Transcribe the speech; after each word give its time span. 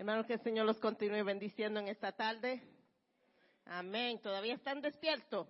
Hermanos, 0.00 0.24
que 0.24 0.32
el 0.32 0.40
Señor 0.40 0.64
los 0.64 0.78
continúe 0.78 1.22
bendiciendo 1.22 1.78
en 1.78 1.88
esta 1.88 2.10
tarde. 2.10 2.62
Amén. 3.66 4.18
¿Todavía 4.22 4.54
están 4.54 4.80
despiertos? 4.80 5.46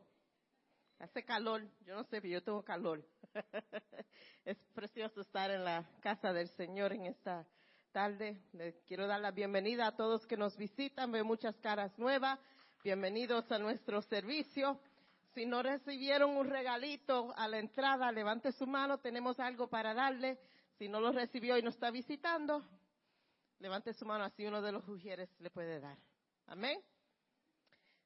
Hace 0.98 1.24
calor. 1.24 1.62
Yo 1.86 1.94
no 1.94 2.02
sé, 2.02 2.20
pero 2.20 2.32
yo 2.32 2.42
tengo 2.42 2.64
calor. 2.64 3.00
es 4.44 4.56
precioso 4.74 5.20
estar 5.20 5.52
en 5.52 5.64
la 5.64 5.88
casa 6.00 6.32
del 6.32 6.48
Señor 6.48 6.92
en 6.92 7.06
esta 7.06 7.46
tarde. 7.92 8.42
Les 8.52 8.74
quiero 8.88 9.06
dar 9.06 9.20
la 9.20 9.30
bienvenida 9.30 9.86
a 9.86 9.94
todos 9.94 10.26
que 10.26 10.36
nos 10.36 10.56
visitan. 10.56 11.12
Veo 11.12 11.24
muchas 11.24 11.56
caras 11.58 11.96
nuevas. 11.96 12.40
Bienvenidos 12.82 13.52
a 13.52 13.58
nuestro 13.60 14.02
servicio. 14.02 14.80
Si 15.32 15.46
no 15.46 15.62
recibieron 15.62 16.36
un 16.36 16.50
regalito 16.50 17.32
a 17.36 17.46
la 17.46 17.60
entrada, 17.60 18.10
levante 18.10 18.50
su 18.50 18.66
mano. 18.66 18.98
Tenemos 18.98 19.38
algo 19.38 19.68
para 19.68 19.94
darle. 19.94 20.40
Si 20.76 20.88
no 20.88 20.98
lo 20.98 21.12
recibió 21.12 21.56
y 21.56 21.62
no 21.62 21.70
está 21.70 21.92
visitando, 21.92 22.64
levante 23.60 23.92
su 23.92 24.06
mano 24.06 24.24
así 24.24 24.44
uno 24.44 24.62
de 24.62 24.72
los 24.72 24.88
ujieres 24.88 25.28
le 25.38 25.50
puede 25.50 25.80
dar. 25.80 25.98
Amén. 26.46 26.82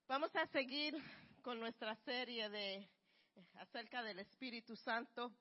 Vamos 0.08 0.34
a 0.36 0.46
seguir 0.48 0.94
con 1.42 1.60
nuestra 1.60 1.94
serie 2.04 2.50
de 2.50 2.88
acerca 3.54 4.02
del 4.02 4.18
Espíritu 4.18 4.76
Santo. 4.76 5.32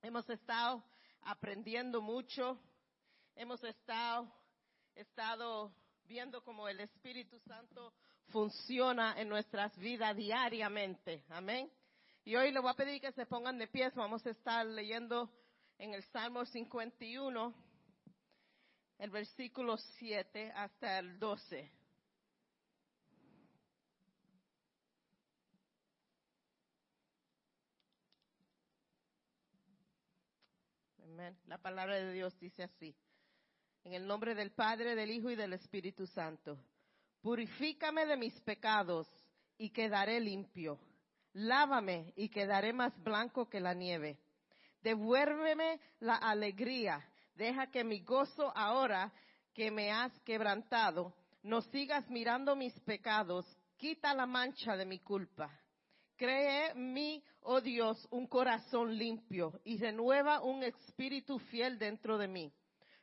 Hemos 0.00 0.28
estado 0.30 0.84
aprendiendo 1.22 2.00
mucho. 2.00 2.58
Hemos 3.34 3.62
estado, 3.64 4.32
estado 4.94 5.74
viendo 6.04 6.42
cómo 6.42 6.68
el 6.68 6.80
Espíritu 6.80 7.38
Santo 7.40 7.92
funciona 8.28 9.20
en 9.20 9.28
nuestras 9.28 9.76
vidas 9.76 10.16
diariamente. 10.16 11.24
Amén. 11.30 11.70
Y 12.24 12.36
hoy 12.36 12.52
le 12.52 12.60
voy 12.60 12.70
a 12.70 12.74
pedir 12.74 13.00
que 13.00 13.12
se 13.12 13.26
pongan 13.26 13.58
de 13.58 13.66
pie. 13.66 13.90
Vamos 13.96 14.24
a 14.24 14.30
estar 14.30 14.64
leyendo 14.64 15.30
en 15.78 15.94
el 15.94 16.02
Salmo 16.04 16.44
51, 16.44 17.65
el 18.98 19.10
versículo 19.10 19.76
7 19.76 20.52
hasta 20.54 20.98
el 20.98 21.18
12. 21.18 21.70
Amén. 31.04 31.38
La 31.46 31.58
palabra 31.58 31.96
de 31.96 32.12
Dios 32.12 32.38
dice 32.38 32.62
así. 32.62 32.94
En 33.84 33.92
el 33.92 34.06
nombre 34.06 34.34
del 34.34 34.50
Padre, 34.50 34.94
del 34.94 35.10
Hijo 35.10 35.30
y 35.30 35.36
del 35.36 35.52
Espíritu 35.52 36.06
Santo. 36.06 36.58
Purifícame 37.20 38.06
de 38.06 38.16
mis 38.16 38.38
pecados 38.40 39.08
y 39.58 39.70
quedaré 39.70 40.20
limpio. 40.20 40.78
Lávame 41.34 42.12
y 42.16 42.28
quedaré 42.28 42.72
más 42.72 42.92
blanco 43.02 43.48
que 43.48 43.60
la 43.60 43.74
nieve. 43.74 44.18
Devuélveme 44.82 45.80
la 46.00 46.16
alegría. 46.16 47.06
Deja 47.36 47.66
que 47.70 47.84
mi 47.84 48.00
gozo 48.00 48.50
ahora 48.56 49.12
que 49.52 49.70
me 49.70 49.90
has 49.90 50.12
quebrantado, 50.20 51.14
no 51.42 51.60
sigas 51.60 52.08
mirando 52.10 52.56
mis 52.56 52.78
pecados. 52.80 53.46
Quita 53.76 54.14
la 54.14 54.26
mancha 54.26 54.74
de 54.76 54.86
mi 54.86 55.00
culpa. 55.00 55.50
Cree 56.16 56.70
en 56.70 56.94
mí, 56.94 57.22
oh 57.42 57.60
Dios, 57.60 58.08
un 58.10 58.26
corazón 58.26 58.96
limpio 58.96 59.60
y 59.64 59.76
renueva 59.76 60.40
un 60.40 60.62
espíritu 60.62 61.38
fiel 61.38 61.78
dentro 61.78 62.16
de 62.16 62.26
mí. 62.26 62.52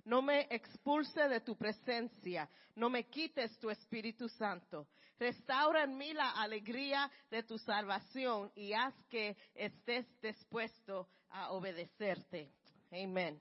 No 0.05 0.23
me 0.23 0.47
expulse 0.49 1.29
de 1.29 1.41
tu 1.41 1.55
presencia, 1.55 2.49
no 2.75 2.89
me 2.89 3.05
quites 3.05 3.57
tu 3.59 3.69
Espíritu 3.69 4.27
Santo. 4.27 4.87
Restaura 5.19 5.83
en 5.83 5.95
mí 5.95 6.11
la 6.11 6.31
alegría 6.31 7.09
de 7.29 7.43
tu 7.43 7.57
salvación 7.59 8.51
y 8.55 8.73
haz 8.73 8.95
que 9.09 9.37
estés 9.53 10.05
dispuesto 10.21 11.07
a 11.29 11.51
obedecerte. 11.51 12.51
Amén. 12.91 13.39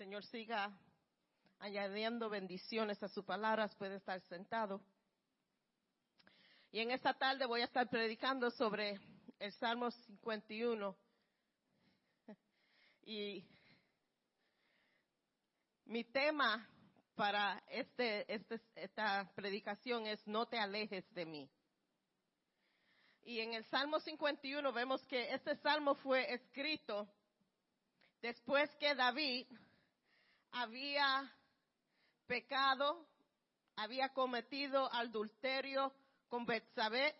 Señor 0.00 0.24
siga 0.24 0.72
añadiendo 1.58 2.30
bendiciones 2.30 3.02
a 3.02 3.08
sus 3.08 3.22
palabras, 3.22 3.74
puede 3.74 3.96
estar 3.96 4.18
sentado. 4.22 4.80
Y 6.72 6.80
en 6.80 6.90
esta 6.90 7.12
tarde 7.12 7.44
voy 7.44 7.60
a 7.60 7.66
estar 7.66 7.86
predicando 7.90 8.50
sobre 8.50 8.98
el 9.38 9.52
Salmo 9.52 9.90
51. 9.90 10.96
Y 13.02 13.44
mi 15.84 16.02
tema 16.04 16.66
para 17.14 17.62
este, 17.68 18.24
este, 18.32 18.58
esta 18.76 19.30
predicación 19.34 20.06
es 20.06 20.26
no 20.26 20.46
te 20.46 20.58
alejes 20.58 21.04
de 21.12 21.26
mí. 21.26 21.50
Y 23.22 23.40
en 23.40 23.52
el 23.52 23.66
Salmo 23.66 24.00
51 24.00 24.72
vemos 24.72 25.04
que 25.04 25.34
este 25.34 25.56
salmo 25.56 25.94
fue 25.96 26.32
escrito 26.32 27.06
después 28.22 28.74
que 28.76 28.94
David 28.94 29.46
había 30.52 31.32
pecado, 32.26 33.06
había 33.76 34.10
cometido 34.10 34.92
adulterio 34.92 35.92
con 36.28 36.46
Betsabé 36.46 37.14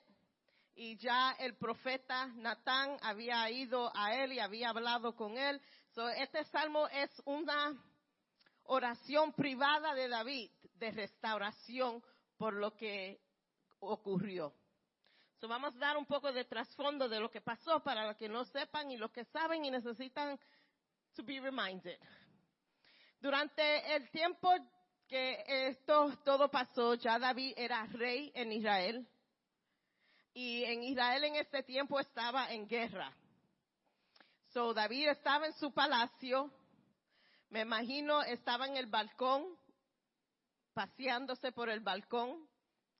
y 0.74 0.96
ya 0.96 1.32
el 1.38 1.56
profeta 1.56 2.26
Natán 2.36 2.96
había 3.02 3.50
ido 3.50 3.90
a 3.94 4.14
él 4.14 4.32
y 4.32 4.38
había 4.38 4.70
hablado 4.70 5.14
con 5.14 5.36
él. 5.36 5.60
este 6.16 6.44
salmo 6.44 6.88
es 6.88 7.10
una 7.24 7.76
oración 8.64 9.32
privada 9.32 9.94
de 9.94 10.08
David 10.08 10.50
de 10.74 10.90
restauración 10.92 12.02
por 12.36 12.54
lo 12.54 12.74
que 12.76 13.20
ocurrió. 13.80 14.54
So 15.40 15.48
vamos 15.48 15.74
a 15.74 15.78
dar 15.78 15.96
un 15.96 16.06
poco 16.06 16.32
de 16.32 16.44
trasfondo 16.44 17.08
de 17.08 17.18
lo 17.18 17.30
que 17.30 17.40
pasó 17.40 17.80
para 17.80 18.06
los 18.06 18.16
que 18.16 18.28
no 18.28 18.44
sepan 18.44 18.90
y 18.90 18.96
los 18.96 19.10
que 19.10 19.24
saben 19.24 19.64
y 19.64 19.70
necesitan 19.70 20.38
to 21.14 21.22
be 21.24 21.40
reminded. 21.40 21.98
Durante 23.20 23.94
el 23.94 24.10
tiempo 24.10 24.50
que 25.06 25.44
esto 25.46 26.16
todo 26.24 26.50
pasó, 26.50 26.94
ya 26.94 27.18
David 27.18 27.54
era 27.56 27.84
rey 27.86 28.32
en 28.34 28.52
Israel 28.52 29.06
y 30.32 30.64
en 30.64 30.82
Israel 30.82 31.24
en 31.24 31.36
este 31.36 31.62
tiempo 31.62 32.00
estaba 32.00 32.50
en 32.52 32.66
guerra. 32.66 33.12
So 34.52 34.72
David 34.72 35.08
estaba 35.08 35.46
en 35.46 35.52
su 35.54 35.72
palacio 35.72 36.50
me 37.50 37.62
imagino 37.62 38.22
estaba 38.22 38.66
en 38.66 38.76
el 38.76 38.86
balcón, 38.86 39.44
paseándose 40.72 41.50
por 41.50 41.68
el 41.68 41.80
balcón, 41.80 42.48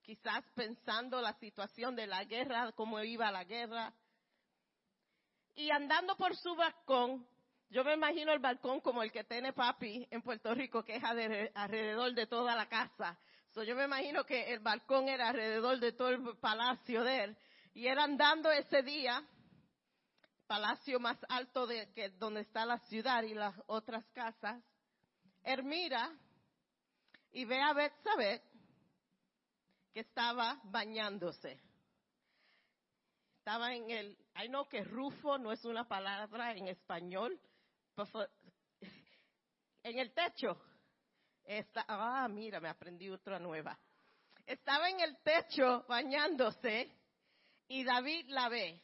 quizás 0.03 0.45
pensando 0.57 1.21
la 1.21 1.35
situación 1.35 1.95
de 1.95 2.09
la 2.09 2.25
guerra, 2.25 2.73
cómo 2.73 3.01
iba 3.01 3.31
la 3.31 3.45
guerra. 3.45 3.95
Y 5.55 5.71
andando 5.71 6.17
por 6.17 6.37
su 6.37 6.57
balcón, 6.57 7.25
yo 7.71 7.85
me 7.85 7.95
imagino 7.95 8.33
el 8.33 8.41
balcón 8.41 8.81
como 8.81 9.03
el 9.03 9.13
que 9.13 9.25
tiene 9.25 9.53
papi 9.53 10.07
en 10.11 10.23
Puerto 10.23 10.53
Rico, 10.55 10.85
que 10.85 10.97
es 10.97 11.05
alrededor 11.05 12.13
de 12.15 12.27
toda 12.27 12.57
la 12.57 12.69
casa. 12.69 13.17
So, 13.53 13.63
yo 13.63 13.77
me 13.77 13.85
imagino 13.85 14.25
que 14.25 14.53
el 14.53 14.59
balcón 14.59 15.09
era 15.09 15.29
alrededor 15.29 15.79
de 15.79 15.93
todo 15.93 16.09
el 16.09 16.37
palacio 16.39 17.05
de 17.05 17.25
él. 17.25 17.37
Y 17.73 17.87
era 17.87 18.05
andando 18.05 18.51
ese 18.51 18.83
día 18.83 19.25
palacio 20.49 20.99
más 20.99 21.17
alto 21.29 21.65
de 21.65 21.93
que 21.93 22.09
donde 22.11 22.41
está 22.41 22.67
la 22.67 22.79
ciudad 22.81 23.23
y 23.23 23.35
las 23.35 23.55
otras 23.69 24.05
casas, 24.09 24.61
él 25.45 25.63
mira 25.63 26.11
y 27.31 27.45
ve 27.45 27.61
a 27.61 27.73
Betsabé 27.73 28.43
que 29.95 30.01
estaba 30.01 30.61
bañándose. 30.65 31.61
Estaba 33.39 33.73
en 33.73 33.91
el, 33.91 34.19
I 34.43 34.49
know 34.49 34.69
que 34.69 34.83
rufo 34.83 35.39
no 35.39 35.53
es 35.53 35.65
una 35.65 35.87
palabra 35.87 36.53
en 36.53 36.67
español, 36.67 37.41
en 39.83 39.99
el 39.99 40.13
techo. 40.13 40.61
Está, 41.45 41.85
ah, 41.89 42.29
mira, 42.29 42.61
me 42.61 42.69
aprendí 42.69 43.11
otra 43.11 43.39
nueva. 43.39 43.79
Estaba 44.47 44.89
en 44.89 45.01
el 45.01 45.17
techo 45.19 45.85
bañándose 45.89 46.91
y 47.69 47.85
David 47.85 48.29
la 48.29 48.49
ve 48.49 48.81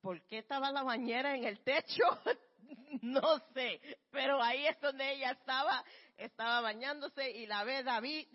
¿Por 0.00 0.22
qué 0.22 0.38
estaba 0.38 0.72
la 0.72 0.82
bañera 0.82 1.36
en 1.36 1.44
el 1.44 1.60
techo? 1.60 2.04
no 3.02 3.38
sé, 3.52 3.80
pero 4.10 4.42
ahí 4.42 4.66
es 4.66 4.80
donde 4.80 5.12
ella 5.12 5.32
estaba, 5.32 5.84
estaba 6.16 6.62
bañándose 6.62 7.30
y 7.30 7.46
la 7.46 7.64
ve 7.64 7.82
David. 7.82 8.26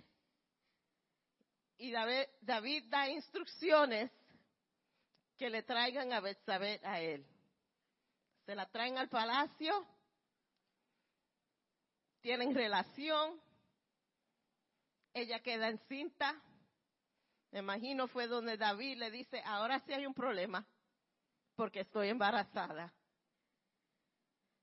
Y 1.78 1.92
David, 1.92 2.28
David 2.42 2.84
da 2.88 3.10
instrucciones 3.10 4.12
que 5.38 5.50
le 5.50 5.64
traigan 5.64 6.14
a 6.14 6.22
Betsabé 6.22 6.80
a 6.84 7.02
él. 7.02 7.26
Se 8.46 8.54
la 8.54 8.68
traen 8.68 8.98
al 8.98 9.10
palacio, 9.10 9.88
tienen 12.22 12.54
relación, 12.54 13.42
ella 15.14 15.40
queda 15.40 15.70
encinta. 15.70 16.40
Me 17.52 17.60
imagino 17.60 18.08
fue 18.08 18.28
donde 18.28 18.58
David 18.58 18.98
le 18.98 19.10
dice, 19.10 19.42
ahora 19.46 19.80
sí 19.80 19.94
hay 19.94 20.06
un 20.06 20.14
problema 20.14 20.66
porque 21.56 21.82
estoy 21.82 22.10
embarazada. 22.10 22.94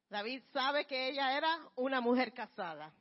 David 0.08 0.42
sabe 0.52 0.86
que 0.86 1.08
ella 1.08 1.36
era 1.36 1.58
una 1.76 2.00
mujer 2.00 2.34
casada. 2.34 2.92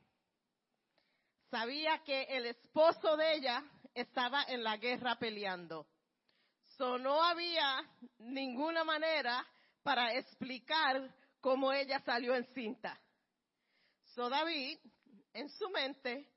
Sabía 1.50 2.02
que 2.02 2.22
el 2.22 2.46
esposo 2.46 3.16
de 3.18 3.34
ella 3.34 3.62
estaba 3.94 4.44
en 4.44 4.64
la 4.64 4.78
guerra 4.78 5.16
peleando. 5.16 5.86
So 6.78 6.96
no 6.98 7.22
había 7.22 7.86
ninguna 8.18 8.82
manera 8.82 9.46
para 9.82 10.14
explicar 10.14 11.14
cómo 11.40 11.72
ella 11.72 12.00
salió 12.00 12.34
encinta. 12.34 13.00
So 14.14 14.28
David 14.28 14.78
en 15.32 15.48
su 15.48 15.68
mente 15.70 16.30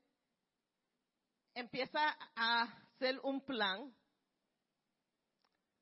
empieza 1.54 2.16
a 2.34 2.62
hacer 2.62 3.20
un 3.22 3.40
plan 3.40 3.94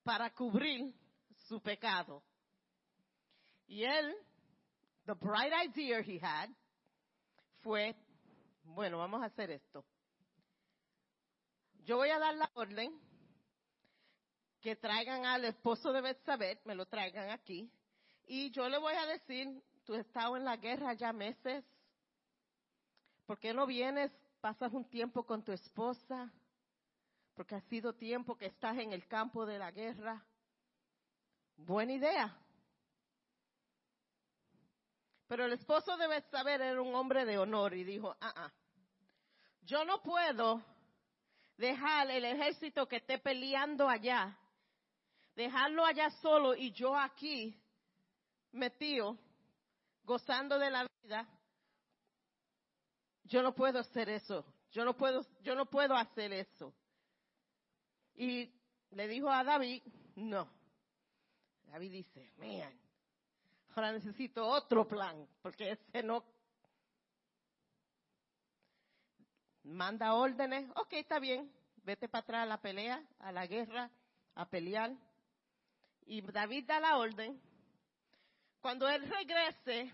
para 0.03 0.31
cubrir 0.31 0.95
su 1.49 1.61
pecado. 1.61 2.23
Y 3.67 3.85
él, 3.85 4.15
the 5.07 5.15
bright 5.15 5.53
idea 5.53 6.01
he 6.01 6.21
had, 6.21 6.51
fue, 7.63 7.97
bueno, 8.63 8.99
vamos 8.99 9.23
a 9.23 9.27
hacer 9.27 9.51
esto. 9.51 9.85
Yo 11.85 11.97
voy 11.97 12.11
a 12.11 12.19
dar 12.19 12.35
la 12.35 12.51
orden 12.55 12.99
que 14.65 14.77
traigan 14.77 15.27
al 15.27 15.45
esposo 15.45 15.93
de 15.93 16.01
Betsabé, 16.01 16.59
me 16.65 16.75
lo 16.75 16.87
traigan 16.87 17.29
aquí, 17.29 17.71
y 18.27 18.51
yo 18.51 18.67
le 18.67 18.79
voy 18.79 18.95
a 18.95 19.05
decir, 19.05 19.63
tú 19.85 19.93
has 19.93 20.07
estado 20.07 20.39
en 20.39 20.45
la 20.47 20.57
guerra 20.57 20.95
ya 20.95 21.13
meses, 21.13 21.63
¿por 23.27 23.39
qué 23.39 23.53
no 23.53 23.67
vienes, 23.67 24.11
pasas 24.41 24.73
un 24.73 24.89
tiempo 24.89 25.27
con 25.27 25.45
tu 25.45 25.53
esposa? 25.53 26.33
Porque 27.35 27.57
ha 27.57 27.61
sido 27.69 27.93
tiempo 27.93 28.39
que 28.39 28.47
estás 28.47 28.79
en 28.79 28.95
el 28.95 29.07
campo 29.07 29.45
de 29.45 29.59
la 29.59 29.71
guerra. 29.71 30.25
Buena 31.57 31.93
idea. 31.93 32.35
Pero 35.29 35.45
el 35.45 35.53
esposo 35.53 35.95
debe 35.99 36.23
saber, 36.31 36.63
era 36.63 36.81
un 36.81 36.95
hombre 36.95 37.27
de 37.27 37.37
honor 37.37 37.75
y 37.75 37.85
dijo, 37.85 38.17
ah, 38.19 38.33
ah, 38.35 38.53
yo 39.61 39.85
no 39.85 40.03
puedo 40.03 40.65
dejar 41.59 42.11
el 42.11 42.25
ejército 42.25 42.89
que 42.89 42.97
esté 42.97 43.19
peleando 43.19 43.91
allá, 43.91 44.39
dejarlo 45.35 45.85
allá 45.85 46.11
solo 46.23 46.55
y 46.55 46.73
yo 46.73 46.97
aquí 46.97 47.57
metido, 48.53 49.19
gozando 50.05 50.59
de 50.59 50.71
la 50.71 50.87
vida. 51.03 51.29
Yo 53.25 53.43
no 53.43 53.55
puedo 53.55 53.79
hacer 53.79 54.09
eso. 54.09 54.45
Yo 54.71 54.85
no 54.85 54.97
puedo, 54.97 55.25
yo 55.43 55.55
no 55.55 55.67
puedo 55.67 55.95
hacer 55.95 56.33
eso. 56.33 56.75
Y 58.17 58.53
le 58.91 59.09
dijo 59.09 59.31
a 59.31 59.43
David, 59.45 59.83
no. 60.17 60.49
David 61.67 61.93
dice, 61.93 62.33
man, 62.37 62.79
ahora 63.75 63.93
necesito 63.93 64.47
otro 64.47 64.87
plan, 64.87 65.27
porque 65.43 65.73
ese 65.73 66.03
no 66.03 66.25
manda 69.65 70.15
órdenes, 70.15 70.71
ok, 70.77 70.93
está 70.93 71.19
bien, 71.19 71.51
vete 71.85 72.09
para 72.09 72.23
atrás 72.23 72.43
a 72.43 72.47
la 72.47 72.61
pelea, 72.61 73.03
a 73.19 73.33
la 73.33 73.47
guerra, 73.47 73.91
a 74.35 74.49
pelear. 74.49 74.95
Y 76.07 76.21
David 76.21 76.67
da 76.67 76.81
la 76.81 76.99
orden. 76.99 77.41
Cuando 78.61 78.89
él 78.89 79.03
regrese 79.09 79.93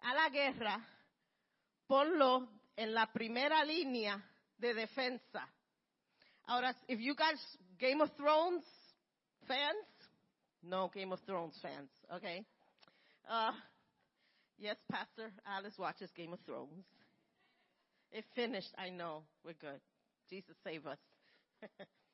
a 0.00 0.14
la 0.14 0.28
guerra, 0.28 0.84
ponlo 1.86 2.48
en 2.76 2.94
la 2.94 3.12
primera 3.12 3.64
línea 3.64 4.22
de 4.56 4.74
defensa. 4.74 5.48
Ahora, 6.46 6.74
if 6.88 7.00
you 7.00 7.14
guys 7.14 7.40
Game 7.78 8.00
of 8.00 8.10
Thrones 8.16 8.64
fans, 9.46 9.86
no 10.62 10.88
Game 10.88 11.12
of 11.12 11.20
Thrones 11.26 11.58
fans, 11.60 11.90
okay? 12.12 12.44
Uh, 13.28 13.52
yes, 14.58 14.76
Pastor 14.90 15.30
Alice 15.46 15.78
watches 15.78 16.10
Game 16.12 16.32
of 16.32 16.40
Thrones. 16.46 16.84
It 18.10 18.24
finished, 18.34 18.72
I 18.78 18.90
know, 18.90 19.24
we're 19.44 19.54
good. 19.54 19.80
Jesus 20.30 20.56
save 20.64 20.86
us. 20.86 20.98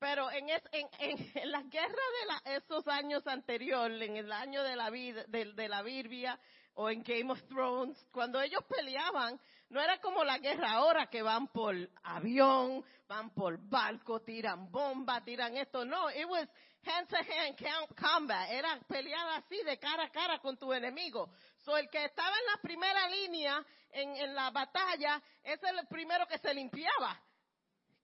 Pero 0.00 0.30
en, 0.30 0.48
es, 0.48 0.62
en, 0.72 0.88
en, 0.98 1.52
la 1.52 1.62
guerra 1.62 1.88
de 1.88 2.26
la, 2.26 2.56
esos 2.56 2.88
años 2.88 3.24
anteriores, 3.26 4.00
en 4.00 4.16
el 4.16 4.32
año 4.32 4.64
de 4.64 4.74
la 4.74 4.90
vida, 4.90 5.24
de, 5.28 5.68
la 5.68 5.82
Biblia, 5.82 6.40
o 6.74 6.88
en 6.88 7.02
Game 7.02 7.30
of 7.30 7.42
Thrones, 7.44 7.96
cuando 8.10 8.40
ellos 8.40 8.64
peleaban, 8.64 9.38
no 9.68 9.80
era 9.80 10.00
como 10.00 10.24
la 10.24 10.38
guerra 10.38 10.72
ahora 10.72 11.06
que 11.06 11.22
van 11.22 11.48
por 11.48 11.76
avión, 12.02 12.82
van 13.06 13.30
por 13.30 13.58
barco, 13.68 14.20
tiran 14.20 14.70
bomba, 14.72 15.22
tiran 15.22 15.56
esto. 15.56 15.84
No, 15.84 16.08
it 16.10 16.26
was 16.26 16.48
hand 16.82 17.08
to 17.08 17.16
hand 17.16 17.94
combat. 17.94 18.50
Era 18.50 18.80
pelear 18.88 19.28
así 19.36 19.62
de 19.64 19.78
cara 19.78 20.04
a 20.04 20.10
cara 20.10 20.38
con 20.38 20.56
tu 20.56 20.72
enemigo. 20.72 21.28
So 21.58 21.76
el 21.76 21.90
que 21.90 22.04
estaba 22.06 22.34
en 22.36 22.46
la 22.46 22.62
primera 22.62 23.08
línea 23.08 23.64
en, 23.90 24.16
en 24.16 24.34
la 24.34 24.50
batalla, 24.50 25.20
es 25.42 25.62
el 25.62 25.86
primero 25.88 26.26
que 26.26 26.38
se 26.38 26.54
limpiaba, 26.54 27.20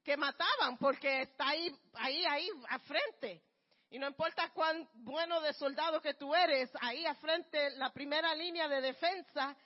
que 0.06 0.16
mataban, 0.16 0.78
porque 0.78 1.22
está 1.22 1.48
ahí, 1.48 1.76
ahí, 1.94 2.24
ahí, 2.24 2.48
a 2.68 2.78
frente. 2.78 3.42
Y 3.90 3.98
no 3.98 4.06
importa 4.06 4.52
cuán 4.52 4.88
bueno 4.94 5.40
de 5.40 5.52
soldado 5.54 6.00
que 6.00 6.14
tú 6.14 6.32
eres, 6.32 6.70
ahí 6.80 7.04
a 7.04 7.16
la 7.74 7.92
primera 7.92 8.32
línea 8.36 8.68
de 8.68 8.80
defensa, 8.82 9.56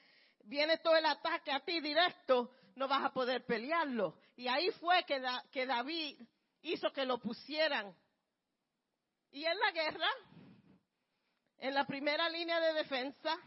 viene 0.45 0.79
todo 0.79 0.97
el 0.97 1.05
ataque 1.05 1.53
a 1.53 1.61
ti 1.61 1.81
directo, 1.81 2.55
no 2.75 2.89
vas 2.89 3.05
a 3.05 3.13
poder 3.13 3.45
pelearlo. 3.45 4.19
Y 4.35 4.49
ahí 4.49 4.71
fue 4.81 5.05
que, 5.05 5.23
que 5.53 5.67
David 5.67 6.19
hizo 6.63 6.91
que 6.91 7.05
lo 7.05 7.19
pusieran. 7.19 7.95
Y 9.33 9.45
en 9.45 9.59
la 9.59 9.73
guerra, 9.73 10.09
en 11.59 11.75
la 11.75 11.87
primera 11.87 12.31
línea 12.31 12.61
de 12.61 12.73
defensa, 12.73 13.39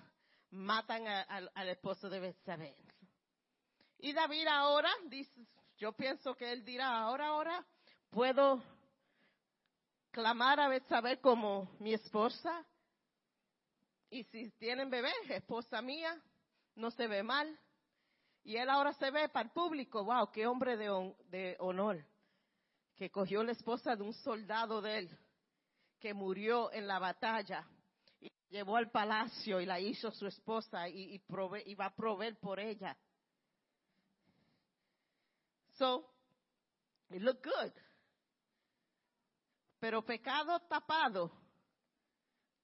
matan 0.52 1.08
al 1.08 1.70
esposo 1.70 2.08
de 2.08 2.20
Betsabé. 2.20 2.76
Y 3.98 4.14
David 4.14 4.46
ahora 4.48 4.94
dice, 5.06 5.48
yo 5.84 5.92
pienso 5.92 6.34
que 6.36 6.50
él 6.50 6.64
dirá, 6.64 6.98
ahora, 6.98 7.28
ahora 7.28 7.66
puedo 8.10 8.64
clamar 10.12 10.58
a 10.62 10.70
Betsabé 10.70 11.20
como 11.20 11.70
mi 11.80 11.94
esposa. 11.94 12.66
Y 14.10 14.24
si 14.24 14.50
tienen 14.52 14.90
bebé, 14.90 15.12
esposa 15.28 15.82
mía, 15.82 16.18
no 16.76 16.90
se 16.90 17.06
ve 17.06 17.22
mal. 17.22 17.60
Y 18.46 18.56
él 18.56 18.70
ahora 18.70 18.94
se 18.94 19.12
ve 19.12 19.28
para 19.28 19.48
el 19.48 19.52
público, 19.52 20.06
wow, 20.06 20.32
qué 20.32 20.48
hombre 20.48 20.78
de, 20.78 21.58
honor, 21.60 22.02
que 22.96 23.12
cogió 23.12 23.44
la 23.44 23.52
esposa 23.52 23.94
de 23.98 24.04
un 24.04 24.14
soldado 24.14 24.82
de 24.82 25.00
él, 25.00 25.20
que 26.00 26.14
murió 26.14 26.72
en 26.72 26.88
la 26.88 27.00
batalla, 27.00 27.68
y 28.22 28.32
llevó 28.48 28.78
al 28.78 28.90
palacio 28.90 29.60
y 29.60 29.66
la 29.66 29.82
hizo 29.82 30.12
su 30.12 30.28
esposa 30.28 30.88
y, 30.88 31.22
y, 31.66 31.76
va 31.76 31.88
a 31.88 31.94
proveer 31.94 32.40
por 32.40 32.62
ella. 32.62 32.98
So, 35.84 36.06
it 37.12 37.22
looked 37.22 37.44
good. 37.44 37.74
Pero 39.82 40.02
pecado 40.06 40.62
tapado 40.62 41.30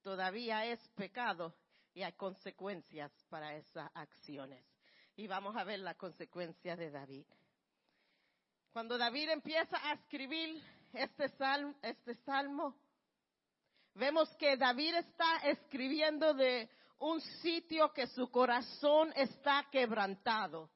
todavía 0.01 0.63
es 0.63 0.79
pecado 0.95 1.53
y 1.93 2.01
hay 2.01 2.13
consecuencias 2.13 3.11
para 3.29 3.57
esas 3.57 3.91
acciones. 3.93 4.63
Y 5.17 5.27
vamos 5.27 5.53
a 5.57 5.65
ver 5.65 5.79
la 5.79 5.95
consecuencia 5.95 6.77
de 6.77 6.91
David. 6.91 7.25
Cuando 8.71 8.97
David 8.97 9.31
empieza 9.31 9.75
a 9.89 9.95
escribir 9.95 10.63
este 10.93 11.27
salmo, 11.35 11.75
este 11.81 12.15
salmo, 12.23 12.73
vemos 13.95 14.33
que 14.37 14.55
David 14.55 14.95
está 14.95 15.39
escribiendo 15.39 16.33
de 16.33 16.69
un 16.99 17.19
sitio 17.19 17.91
que 17.91 18.07
su 18.07 18.31
corazón 18.31 19.11
está 19.13 19.67
quebrantado. 19.69 20.71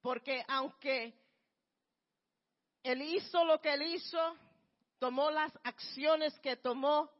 Porque 0.00 0.44
aunque 0.48 1.14
él 2.82 3.02
hizo 3.02 3.44
lo 3.44 3.60
que 3.60 3.74
él 3.74 3.82
hizo, 3.82 4.36
tomó 4.98 5.30
las 5.30 5.52
acciones 5.64 6.38
que 6.40 6.56
tomó, 6.56 7.10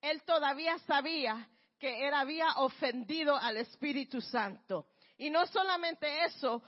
él 0.00 0.22
todavía 0.22 0.78
sabía 0.80 1.48
que 1.78 2.06
él 2.06 2.14
había 2.14 2.52
ofendido 2.56 3.36
al 3.36 3.56
Espíritu 3.56 4.20
Santo. 4.20 4.86
Y 5.16 5.30
no 5.30 5.46
solamente 5.46 6.24
eso, 6.24 6.62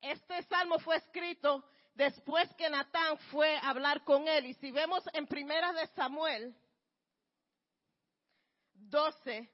este 0.00 0.42
salmo 0.44 0.78
fue 0.78 0.96
escrito 0.96 1.64
después 1.94 2.52
que 2.54 2.68
Natán 2.68 3.18
fue 3.30 3.56
a 3.56 3.70
hablar 3.70 4.04
con 4.04 4.28
él. 4.28 4.46
Y 4.46 4.54
si 4.54 4.70
vemos 4.70 5.02
en 5.12 5.26
primera 5.26 5.72
de 5.72 5.86
Samuel 5.88 6.54
12, 8.74 9.50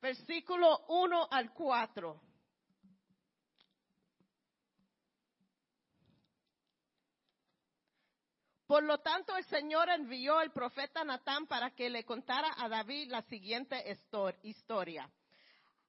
versículo 0.00 0.84
1 0.88 1.28
al 1.30 1.52
4. 1.52 2.31
Por 8.72 8.84
lo 8.84 8.96
tanto, 9.00 9.36
el 9.36 9.44
Señor 9.44 9.90
envió 9.90 10.38
al 10.38 10.50
profeta 10.50 11.04
Natán 11.04 11.46
para 11.46 11.72
que 11.72 11.90
le 11.90 12.06
contara 12.06 12.54
a 12.56 12.70
David 12.70 13.10
la 13.10 13.20
siguiente 13.20 13.84
historia. 14.44 15.10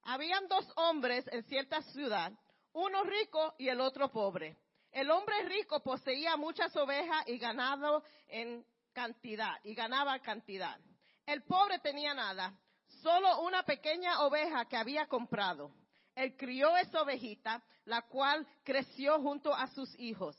Habían 0.02 0.46
dos 0.48 0.70
hombres 0.76 1.24
en 1.32 1.44
cierta 1.44 1.80
ciudad, 1.80 2.30
uno 2.74 3.02
rico 3.04 3.54
y 3.56 3.68
el 3.70 3.80
otro 3.80 4.12
pobre. 4.12 4.58
El 4.92 5.10
hombre 5.10 5.44
rico 5.44 5.82
poseía 5.82 6.36
muchas 6.36 6.76
ovejas 6.76 7.26
y 7.26 7.38
ganado 7.38 8.04
en 8.28 8.66
cantidad, 8.92 9.54
y 9.64 9.74
ganaba 9.74 10.18
cantidad. 10.18 10.78
El 11.24 11.42
pobre 11.44 11.78
tenía 11.78 12.12
nada, 12.12 12.52
solo 13.00 13.40
una 13.40 13.62
pequeña 13.62 14.20
oveja 14.26 14.66
que 14.66 14.76
había 14.76 15.06
comprado. 15.06 15.74
Él 16.14 16.36
crió 16.36 16.76
esa 16.76 17.00
ovejita, 17.00 17.64
la 17.86 18.02
cual 18.02 18.46
creció 18.62 19.18
junto 19.22 19.54
a 19.54 19.68
sus 19.68 19.98
hijos. 19.98 20.36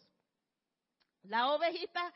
La 1.24 1.50
ovejita 1.50 2.14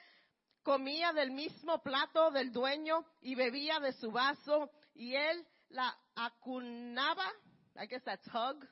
comía 0.69 1.11
del 1.13 1.31
mismo 1.31 1.81
plato 1.81 2.29
del 2.29 2.51
dueño 2.51 3.03
y 3.21 3.33
bebía 3.33 3.79
de 3.79 3.91
su 3.93 4.11
vaso 4.11 4.69
y 4.93 5.15
él 5.15 5.43
la 5.69 5.97
acunaba, 6.13 7.25
I 7.75 7.88
guess 7.88 8.03
that's 8.03 8.27
hug. 8.27 8.63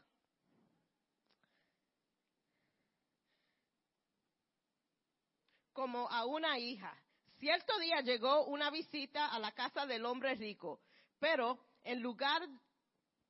Como 5.73 6.07
a 6.07 6.25
una 6.27 6.59
hija. 6.59 6.95
Cierto 7.39 7.79
día 7.79 8.01
llegó 8.01 8.45
una 8.45 8.69
visita 8.69 9.29
a 9.29 9.39
la 9.39 9.51
casa 9.53 9.87
del 9.87 10.05
hombre 10.05 10.35
rico, 10.35 10.79
pero 11.17 11.57
en 11.81 11.99
lugar, 12.03 12.43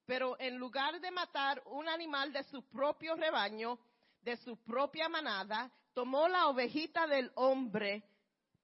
pero 0.05 0.37
en 0.41 0.57
lugar 0.57 0.99
de 0.99 1.11
matar 1.11 1.63
un 1.67 1.87
animal 1.87 2.33
de 2.33 2.43
su 2.43 2.67
propio 2.67 3.15
rebaño, 3.15 3.79
de 4.23 4.35
su 4.35 4.57
propia 4.65 5.07
manada, 5.07 5.71
tomó 5.93 6.27
la 6.27 6.47
ovejita 6.49 7.07
del 7.07 7.31
hombre 7.35 8.03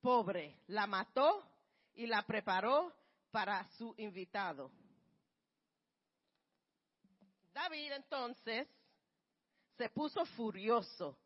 pobre, 0.04 0.58
la 0.68 0.86
mató 0.86 1.42
y 1.96 2.06
la 2.08 2.22
preparó 2.24 2.94
para 3.32 3.66
su 3.78 3.96
invitado. 3.98 4.70
David 7.54 7.94
entonces 7.94 8.68
se 9.78 9.90
puso 9.90 10.26
furioso. 10.26 11.18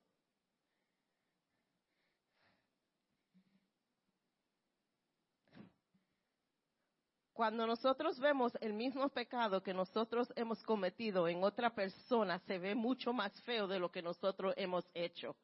Cuando 7.33 7.65
nosotros 7.65 8.19
vemos 8.19 8.53
el 8.61 8.73
mismo 8.73 9.09
pecado 9.09 9.61
que 9.61 9.73
nosotros 9.73 10.31
hemos 10.35 10.61
cometido 10.63 11.27
en 11.27 11.43
otra 11.43 11.73
persona, 11.73 12.39
se 12.39 12.59
ve 12.59 12.75
mucho 12.75 13.11
más 13.11 13.31
feo 13.41 13.67
de 13.67 13.79
lo 13.79 13.91
que 13.91 14.01
nosotros 14.01 14.53
hemos 14.57 14.85
hecho. 14.93 15.35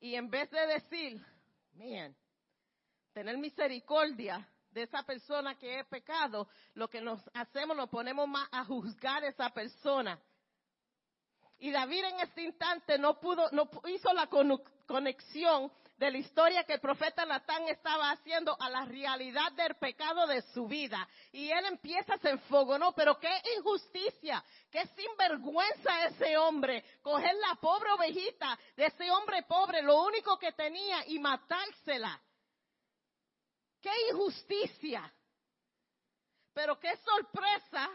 Y 0.00 0.16
en 0.16 0.28
vez 0.28 0.50
de 0.50 0.66
decir, 0.66 1.33
man, 1.74 2.14
tener 3.12 3.36
misericordia 3.38 4.48
de 4.70 4.82
esa 4.82 5.02
persona 5.04 5.56
que 5.56 5.78
es 5.80 5.86
pecado, 5.86 6.48
lo 6.74 6.88
que 6.88 7.00
nos 7.00 7.20
hacemos, 7.32 7.76
nos 7.76 7.88
ponemos 7.88 8.26
más 8.26 8.48
a 8.50 8.64
juzgar 8.64 9.22
a 9.22 9.28
esa 9.28 9.50
persona. 9.50 10.20
Y 11.58 11.70
David 11.70 12.04
en 12.04 12.20
este 12.20 12.42
instante 12.42 12.98
no 12.98 13.20
pudo, 13.20 13.48
no 13.52 13.70
hizo 13.86 14.12
la 14.12 14.28
conexión 14.86 15.70
de 15.96 16.10
la 16.10 16.18
historia 16.18 16.64
que 16.64 16.74
el 16.74 16.80
profeta 16.80 17.24
Natán 17.24 17.68
estaba 17.68 18.10
haciendo 18.10 18.56
a 18.60 18.68
la 18.68 18.84
realidad 18.84 19.52
del 19.52 19.76
pecado 19.76 20.26
de 20.26 20.42
su 20.52 20.66
vida. 20.66 21.08
Y 21.32 21.50
él 21.50 21.64
empieza, 21.66 22.18
se 22.18 22.30
enfogonó, 22.30 22.92
pero 22.92 23.18
qué 23.18 23.30
injusticia, 23.56 24.44
qué 24.70 24.84
sinvergüenza 24.86 26.06
ese 26.06 26.36
hombre, 26.36 26.84
coger 27.00 27.34
la 27.36 27.54
pobre 27.56 27.90
ovejita 27.92 28.58
de 28.76 28.86
ese 28.86 29.10
hombre 29.10 29.42
pobre, 29.44 29.82
lo 29.82 30.02
único 30.02 30.38
que 30.38 30.52
tenía, 30.52 31.06
y 31.06 31.18
matársela. 31.18 32.20
Qué 33.80 33.92
injusticia. 34.10 35.12
Pero 36.52 36.78
qué 36.78 36.96
sorpresa 36.98 37.90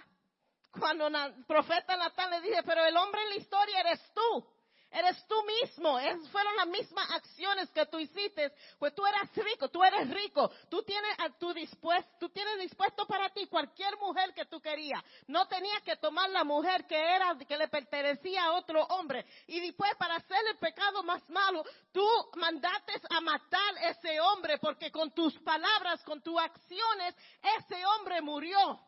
cuando 0.72 1.08
el 1.08 1.46
profeta 1.46 1.98
Natán 1.98 2.30
le 2.30 2.42
dice, 2.42 2.62
pero 2.64 2.86
el 2.86 2.96
hombre 2.96 3.24
en 3.24 3.30
la 3.30 3.36
historia 3.38 3.80
eres 3.80 4.02
tú. 4.14 4.59
Eres 4.92 5.24
tú 5.28 5.36
mismo. 5.44 6.00
Esas 6.00 6.28
fueron 6.30 6.56
las 6.56 6.68
mismas 6.68 7.12
acciones 7.12 7.70
que 7.70 7.86
tú 7.86 8.00
hiciste. 8.00 8.52
Pues 8.80 8.94
tú 8.96 9.06
eras 9.06 9.30
rico, 9.36 9.70
tú 9.70 9.84
eres 9.84 10.10
rico. 10.10 10.52
Tú 10.70 10.82
tienes 10.84 11.16
dispuesto, 11.54 13.06
para 13.06 13.30
ti 13.30 13.46
cualquier 13.48 13.98
mujer 13.98 14.34
que 14.34 14.46
tú 14.46 14.60
querías. 14.60 15.04
No 15.28 15.48
tenías 15.48 15.82
que 15.84 15.96
tomar 15.98 16.30
la 16.32 16.44
mujer 16.44 16.88
que 16.88 16.98
era, 16.98 17.38
que 17.38 17.58
le 17.58 17.68
pertenecía 17.68 18.46
a 18.46 18.54
otro 18.54 18.84
hombre. 18.86 19.26
Y 19.48 19.60
después 19.60 19.96
para 19.98 20.16
hacer 20.16 20.40
el 20.48 20.58
pecado 20.58 21.04
más 21.04 21.28
malo, 21.30 21.64
tú 21.92 22.08
mandaste 22.36 22.94
a 23.12 23.22
matar 23.22 23.78
ese 23.84 24.20
hombre 24.20 24.58
porque 24.58 24.92
con 24.92 25.12
tus 25.12 25.34
palabras, 25.40 26.02
con 26.04 26.22
tus 26.22 26.40
acciones, 26.40 27.16
ese 27.60 27.86
hombre 27.86 28.22
murió. 28.22 28.80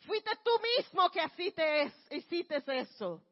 Fuiste 0.00 0.30
tú 0.44 0.50
mismo 0.76 1.10
que 1.10 1.22
hiciste 2.10 2.80
eso. 2.80 3.22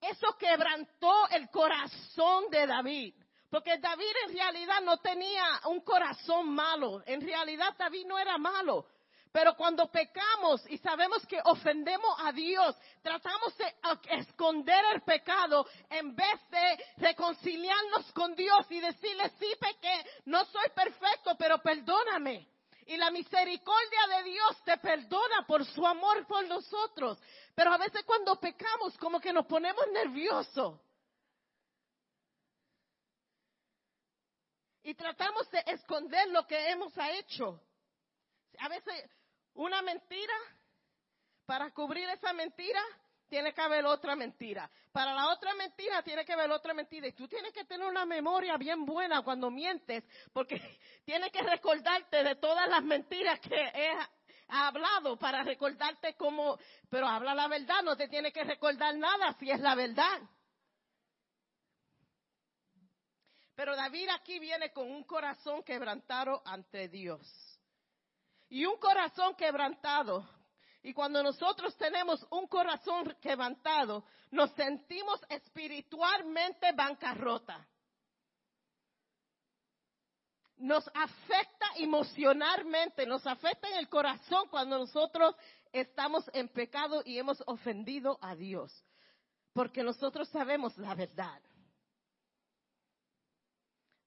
Eso 0.00 0.36
quebrantó 0.38 1.28
el 1.30 1.48
corazón 1.50 2.50
de 2.50 2.66
David. 2.66 3.14
Porque 3.50 3.78
David 3.78 4.12
en 4.26 4.34
realidad 4.34 4.80
no 4.82 4.98
tenía 4.98 5.44
un 5.66 5.80
corazón 5.80 6.54
malo. 6.54 7.02
En 7.06 7.20
realidad 7.20 7.74
David 7.78 8.06
no 8.06 8.18
era 8.18 8.36
malo. 8.38 8.86
Pero 9.32 9.54
cuando 9.54 9.90
pecamos 9.90 10.68
y 10.70 10.78
sabemos 10.78 11.24
que 11.26 11.40
ofendemos 11.44 12.14
a 12.24 12.32
Dios, 12.32 12.74
tratamos 13.02 13.56
de 13.58 13.74
esconder 14.16 14.82
el 14.94 15.02
pecado 15.02 15.66
en 15.90 16.14
vez 16.14 16.50
de 16.50 16.84
reconciliarnos 16.96 18.10
con 18.12 18.34
Dios 18.34 18.66
y 18.70 18.80
decirle, 18.80 19.30
sí 19.38 19.54
pequé, 19.60 20.04
no 20.26 20.44
soy 20.46 20.68
perfecto, 20.74 21.36
pero 21.38 21.58
perdóname. 21.58 22.48
Y 22.88 22.96
la 22.96 23.10
misericordia 23.10 24.16
de 24.16 24.30
Dios 24.30 24.64
te 24.64 24.78
perdona 24.78 25.46
por 25.46 25.62
su 25.62 25.86
amor 25.86 26.26
por 26.26 26.48
nosotros. 26.48 27.18
Pero 27.54 27.70
a 27.70 27.76
veces 27.76 28.02
cuando 28.06 28.40
pecamos 28.40 28.96
como 28.96 29.20
que 29.20 29.30
nos 29.30 29.44
ponemos 29.44 29.86
nerviosos. 29.92 30.80
Y 34.82 34.94
tratamos 34.94 35.50
de 35.50 35.62
esconder 35.66 36.28
lo 36.28 36.46
que 36.46 36.70
hemos 36.70 36.94
hecho. 36.96 37.60
A 38.58 38.68
veces 38.70 39.10
una 39.52 39.82
mentira, 39.82 40.34
para 41.44 41.70
cubrir 41.72 42.08
esa 42.08 42.32
mentira, 42.32 42.80
tiene 43.28 43.52
que 43.52 43.60
haber 43.60 43.86
otra 43.86 44.16
mentira. 44.16 44.70
Para 44.92 45.14
la 45.14 45.28
otra 45.28 45.54
mentira 45.54 46.02
tiene 46.02 46.24
que 46.24 46.32
haber 46.32 46.50
otra 46.50 46.74
mentira. 46.74 47.06
Y 47.06 47.12
tú 47.12 47.28
tienes 47.28 47.52
que 47.52 47.64
tener 47.64 47.86
una 47.86 48.04
memoria 48.04 48.56
bien 48.56 48.84
buena 48.84 49.22
cuando 49.22 49.50
mientes, 49.50 50.04
porque 50.32 50.60
tienes 51.04 51.30
que 51.30 51.42
recordarte 51.42 52.24
de 52.24 52.36
todas 52.36 52.68
las 52.68 52.82
mentiras 52.82 53.38
que 53.40 53.54
he 53.54 53.92
hablado 54.48 55.18
para 55.18 55.42
recordarte 55.42 56.14
cómo, 56.14 56.58
pero 56.88 57.06
habla 57.06 57.34
la 57.34 57.48
verdad, 57.48 57.82
no 57.82 57.96
te 57.96 58.08
tiene 58.08 58.32
que 58.32 58.44
recordar 58.44 58.96
nada 58.96 59.34
si 59.38 59.50
es 59.50 59.60
la 59.60 59.74
verdad. 59.74 60.20
Pero 63.54 63.74
David 63.74 64.08
aquí 64.10 64.38
viene 64.38 64.72
con 64.72 64.88
un 64.88 65.04
corazón 65.04 65.64
quebrantado 65.64 66.42
ante 66.44 66.88
Dios. 66.88 67.58
Y 68.48 68.64
un 68.64 68.78
corazón 68.78 69.34
quebrantado 69.34 70.26
y 70.82 70.92
cuando 70.92 71.22
nosotros 71.22 71.76
tenemos 71.76 72.24
un 72.30 72.46
corazón 72.46 73.16
quebrantado, 73.20 74.04
nos 74.30 74.50
sentimos 74.52 75.20
espiritualmente 75.28 76.72
bancarrota. 76.72 77.66
Nos 80.58 80.88
afecta 80.94 81.66
emocionalmente, 81.76 83.06
nos 83.06 83.26
afecta 83.26 83.68
en 83.68 83.76
el 83.76 83.88
corazón 83.88 84.48
cuando 84.48 84.78
nosotros 84.78 85.34
estamos 85.72 86.28
en 86.32 86.48
pecado 86.48 87.02
y 87.04 87.18
hemos 87.18 87.42
ofendido 87.46 88.18
a 88.20 88.34
Dios. 88.34 88.84
Porque 89.52 89.82
nosotros 89.82 90.28
sabemos 90.28 90.76
la 90.78 90.94
verdad. 90.94 91.40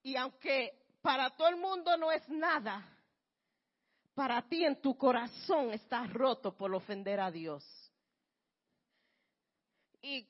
Y 0.04 0.16
aunque 0.16 0.74
para 1.02 1.30
todo 1.32 1.50
el 1.50 1.58
mundo 1.58 1.96
no 1.98 2.12
es 2.12 2.28
nada, 2.30 2.86
para 4.22 4.44
ti 4.44 4.64
en 4.64 4.80
tu 4.80 4.96
corazón 4.96 5.74
está 5.74 6.06
roto 6.06 6.56
por 6.56 6.72
ofender 6.76 7.20
a 7.20 7.32
Dios. 7.32 7.66
Y 10.00 10.30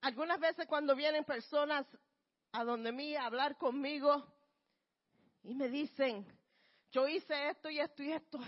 algunas 0.00 0.40
veces 0.40 0.66
cuando 0.66 0.96
vienen 0.96 1.22
personas 1.26 1.86
a 2.50 2.64
donde 2.64 2.92
mí 2.92 3.14
a 3.14 3.26
hablar 3.26 3.58
conmigo 3.58 4.26
y 5.42 5.54
me 5.54 5.68
dicen, 5.68 6.26
yo 6.92 7.06
hice 7.08 7.50
esto 7.50 7.68
y 7.68 7.80
esto 7.80 8.02
y 8.02 8.10
esto, 8.12 8.38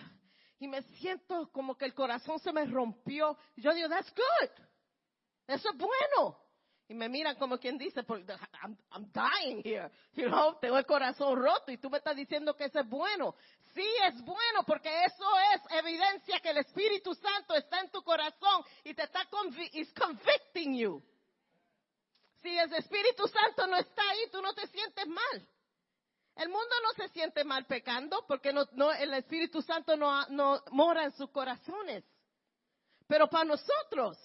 y 0.59 0.67
me 0.69 0.81
siento 0.81 1.53
como 1.53 1.77
que 1.77 1.85
el 1.85 1.93
corazón 1.93 2.39
se 2.39 2.51
me 2.51 2.65
rompió. 2.65 3.37
Yo 3.57 3.75
digo, 3.75 3.91
that's 3.91 4.11
good. 4.15 4.51
Eso 5.49 5.69
es 5.69 5.77
bueno. 5.77 6.42
Y 6.93 6.95
me 6.95 7.09
miran 7.09 7.37
como 7.37 7.57
quien 7.57 7.79
dice, 7.79 8.05
I'm, 8.63 8.77
I'm 8.91 9.11
dying 9.15 9.63
here. 9.65 9.91
You 10.15 10.29
know, 10.29 10.59
tengo 10.61 10.77
el 10.77 10.85
corazón 10.85 11.43
roto 11.43 11.73
y 11.73 11.79
tú 11.79 11.89
me 11.89 11.97
estás 11.97 12.15
diciendo 12.15 12.55
que 12.55 12.67
eso 12.67 12.81
es 12.81 12.87
bueno. 12.87 13.35
Sí 13.75 13.89
es 14.07 14.23
bueno 14.23 14.63
porque 14.67 14.91
eso 15.07 15.25
es 15.55 15.63
evidencia 15.71 16.39
que 16.41 16.51
el 16.51 16.59
Espíritu 16.59 17.15
Santo 17.15 17.55
está 17.55 17.81
en 17.81 17.91
tu 17.91 18.03
corazón 18.03 18.63
y 18.85 18.93
te 18.93 19.05
está 19.05 19.27
convicting 19.31 20.77
you. 20.77 21.03
Si 22.43 22.59
el 22.59 22.71
Espíritu 22.75 23.27
Santo 23.27 23.67
no 23.67 23.79
está 23.79 24.03
ahí, 24.11 24.29
tú 24.31 24.43
no 24.43 24.53
te 24.53 24.67
sientes 24.67 25.07
mal. 25.07 25.49
El 26.37 26.51
mundo 26.51 26.75
no 26.83 26.93
se 26.93 27.09
siente 27.15 27.43
mal 27.43 27.65
pecando 27.65 28.23
porque 28.29 28.53
no, 28.53 28.93
el 28.93 29.15
Espíritu 29.15 29.63
Santo 29.63 29.97
no 29.97 30.63
mora 30.73 31.05
en 31.05 31.13
sus 31.13 31.31
corazones. 31.31 32.05
Pero 33.07 33.29
para 33.29 33.45
nosotros, 33.45 34.19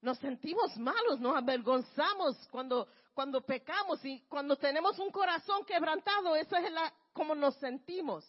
nos 0.00 0.18
sentimos 0.18 0.76
malos, 0.76 1.20
nos 1.20 1.36
avergonzamos 1.36 2.36
cuando, 2.50 2.88
cuando 3.14 3.40
pecamos 3.40 4.04
y 4.04 4.20
cuando 4.28 4.56
tenemos 4.56 4.98
un 4.98 5.10
corazón 5.10 5.64
quebrantado, 5.64 6.36
eso 6.36 6.56
es 6.56 6.70
la, 6.70 6.92
como 7.12 7.34
nos 7.34 7.54
sentimos. 7.56 8.24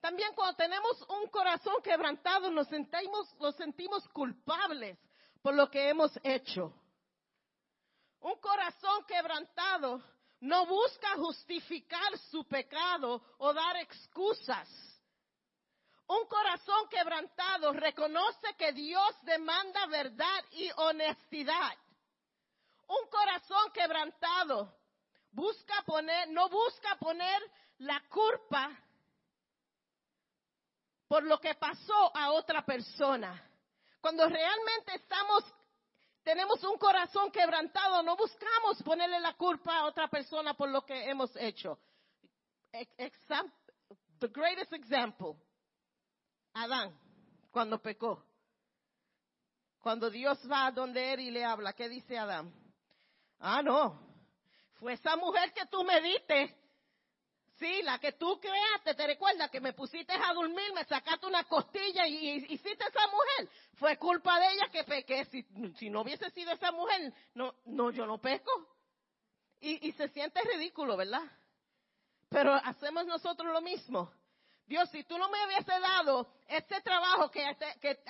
También 0.00 0.34
cuando 0.34 0.54
tenemos 0.56 1.00
un 1.08 1.28
corazón 1.28 1.76
quebrantado, 1.82 2.50
nos 2.50 2.68
sentimos, 2.68 3.34
nos 3.40 3.54
sentimos 3.56 4.06
culpables 4.08 4.98
por 5.40 5.54
lo 5.54 5.70
que 5.70 5.88
hemos 5.88 6.12
hecho. 6.22 6.72
Un 8.20 8.38
corazón 8.40 9.04
quebrantado 9.06 10.02
no 10.40 10.66
busca 10.66 11.16
justificar 11.16 12.18
su 12.30 12.44
pecado 12.44 13.22
o 13.38 13.52
dar 13.52 13.76
excusas. 13.76 14.68
Un 16.06 16.26
corazón 16.26 16.88
quebrantado 16.90 17.72
reconoce 17.72 18.54
que 18.58 18.72
Dios 18.72 19.16
demanda 19.22 19.86
verdad 19.86 20.44
y 20.52 20.70
honestidad. 20.76 21.72
Un 22.86 23.08
corazón 23.08 23.72
quebrantado 23.72 24.74
busca 25.32 25.82
poner, 25.86 26.28
no 26.28 26.48
busca 26.48 26.96
poner 26.96 27.42
la 27.78 28.00
culpa 28.08 28.70
por 31.08 31.22
lo 31.24 31.38
que 31.40 31.54
pasó 31.54 32.14
a 32.14 32.32
otra 32.32 32.64
persona. 32.64 33.42
Cuando 34.00 34.28
realmente 34.28 34.96
estamos, 34.96 35.42
tenemos 36.22 36.62
un 36.64 36.76
corazón 36.76 37.30
quebrantado, 37.30 38.02
no 38.02 38.16
buscamos 38.16 38.82
ponerle 38.82 39.20
la 39.20 39.32
culpa 39.34 39.78
a 39.78 39.86
otra 39.86 40.08
persona 40.08 40.52
por 40.52 40.68
lo 40.68 40.84
que 40.84 41.08
hemos 41.08 41.34
hecho. 41.36 41.78
the 44.20 44.28
greatest 44.28 44.72
example 44.72 45.36
Adán, 46.54 46.96
cuando 47.50 47.80
pecó. 47.80 48.24
Cuando 49.80 50.08
Dios 50.08 50.38
va 50.50 50.66
a 50.66 50.70
donde 50.70 51.12
él 51.12 51.20
y 51.20 51.30
le 51.30 51.44
habla, 51.44 51.74
¿qué 51.74 51.88
dice 51.88 52.16
Adán? 52.16 52.52
Ah, 53.38 53.60
no, 53.62 54.00
fue 54.74 54.94
esa 54.94 55.16
mujer 55.16 55.52
que 55.52 55.66
tú 55.66 55.84
me 55.84 56.00
diste. 56.00 56.56
Sí, 57.58 57.82
la 57.82 57.98
que 57.98 58.12
tú 58.12 58.40
creaste, 58.40 58.94
te 58.94 59.06
recuerdas 59.06 59.50
que 59.50 59.60
me 59.60 59.72
pusiste 59.72 60.12
a 60.12 60.32
dormir, 60.32 60.72
me 60.74 60.84
sacaste 60.84 61.26
una 61.26 61.44
costilla 61.44 62.06
y, 62.06 62.44
hiciste 62.48 62.84
esa 62.84 63.06
mujer. 63.08 63.48
Fue 63.74 63.96
culpa 63.96 64.40
de 64.40 64.54
ella 64.54 64.68
que 64.72 64.84
pequé. 64.84 65.24
Si, 65.26 65.42
si 65.76 65.90
no 65.90 66.00
hubiese 66.00 66.30
sido 66.30 66.52
esa 66.52 66.72
mujer, 66.72 67.12
no, 67.34 67.54
no, 67.66 67.90
yo 67.90 68.06
no 68.06 68.18
peco. 68.18 68.50
Y, 69.60 69.88
y 69.88 69.92
se 69.92 70.08
siente 70.08 70.40
ridículo, 70.42 70.96
¿verdad? 70.96 71.22
Pero 72.28 72.54
hacemos 72.54 73.06
nosotros 73.06 73.52
lo 73.52 73.60
mismo. 73.60 74.10
Dios, 74.66 74.88
si 74.90 75.04
tú 75.04 75.18
no 75.18 75.28
me 75.28 75.44
hubiese 75.44 75.78
dado 75.78 76.26
este 76.48 76.80
trabajo 76.80 77.30
que, 77.30 77.44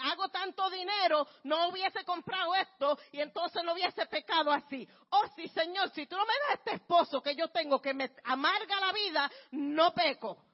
hago 0.05 0.29
tanto 0.29 0.71
dinero, 0.71 1.27
no 1.43 1.69
hubiese 1.69 2.05
comprado 2.05 2.55
esto 2.55 2.97
y 3.11 3.21
entonces 3.21 3.63
no 3.65 3.73
hubiese 3.73 4.07
pecado 4.07 4.53
así. 4.53 4.89
Oh, 5.11 5.25
sí, 5.35 5.49
Señor, 5.49 5.91
si 5.91 6.07
tú 6.07 6.17
no 6.17 6.25
me 6.25 6.33
das 6.49 6.59
este 6.59 6.75
esposo 6.77 7.21
que 7.21 7.35
yo 7.35 7.49
tengo 7.49 7.81
que 7.81 7.93
me 7.93 8.11
amarga 8.25 8.81
la 8.81 8.93
vida, 8.93 9.31
no 9.51 9.93
peco. 9.93 10.45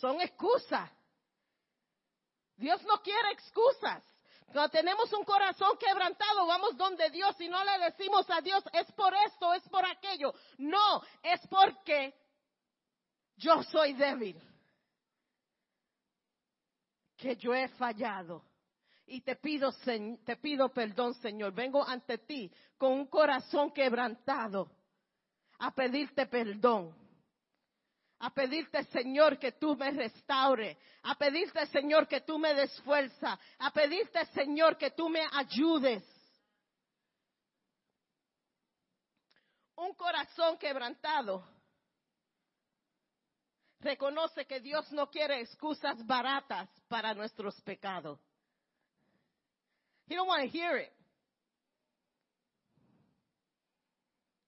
son 0.00 0.20
excusas. 0.20 0.90
Dios 2.56 2.82
no 2.84 3.00
quiere 3.02 3.30
excusas. 3.32 4.02
Cuando 4.52 4.70
tenemos 4.70 5.12
un 5.14 5.24
corazón 5.24 5.76
quebrantado, 5.78 6.46
vamos 6.46 6.76
donde 6.76 7.08
Dios 7.10 7.34
y 7.40 7.48
no 7.48 7.64
le 7.64 7.78
decimos 7.86 8.28
a 8.30 8.40
Dios, 8.42 8.62
es 8.72 8.92
por 8.92 9.12
esto, 9.14 9.54
es 9.54 9.66
por 9.70 9.84
aquello. 9.84 10.32
No, 10.58 11.02
es 11.22 11.40
porque 11.48 12.14
yo 13.36 13.62
soy 13.64 13.92
débil, 13.94 14.40
que 17.16 17.36
yo 17.36 17.54
he 17.54 17.68
fallado. 17.68 18.44
Y 19.06 19.20
te 19.20 19.36
pido, 19.36 19.70
te 20.24 20.36
pido 20.36 20.70
perdón, 20.72 21.14
Señor. 21.14 21.52
Vengo 21.52 21.86
ante 21.86 22.18
ti 22.18 22.50
con 22.78 22.92
un 22.92 23.06
corazón 23.06 23.70
quebrantado 23.70 24.70
a 25.58 25.70
pedirte 25.70 26.26
perdón. 26.26 26.94
A 28.20 28.30
pedirte, 28.30 28.84
Señor, 28.84 29.38
que 29.38 29.52
tú 29.52 29.76
me 29.76 29.90
restaure. 29.90 30.78
A 31.02 31.14
pedirte, 31.14 31.66
Señor, 31.66 32.08
que 32.08 32.22
tú 32.22 32.38
me 32.38 32.54
des 32.54 32.80
fuerza. 32.80 33.38
A 33.58 33.70
pedirte, 33.70 34.24
Señor, 34.26 34.78
que 34.78 34.92
tú 34.92 35.10
me 35.10 35.26
ayudes. 35.30 36.02
Un 39.76 39.92
corazón 39.94 40.56
quebrantado 40.56 41.44
reconoce 43.84 44.46
que 44.46 44.60
Dios 44.60 44.90
no 44.92 45.10
quiere 45.10 45.40
excusas 45.40 46.04
baratas 46.06 46.68
para 46.88 47.14
nuestros 47.14 47.60
pecados. 47.60 48.18
He 50.08 50.16
don't 50.16 50.28
want 50.28 50.42
to 50.42 50.48
hear 50.48 50.78
it. 50.78 50.92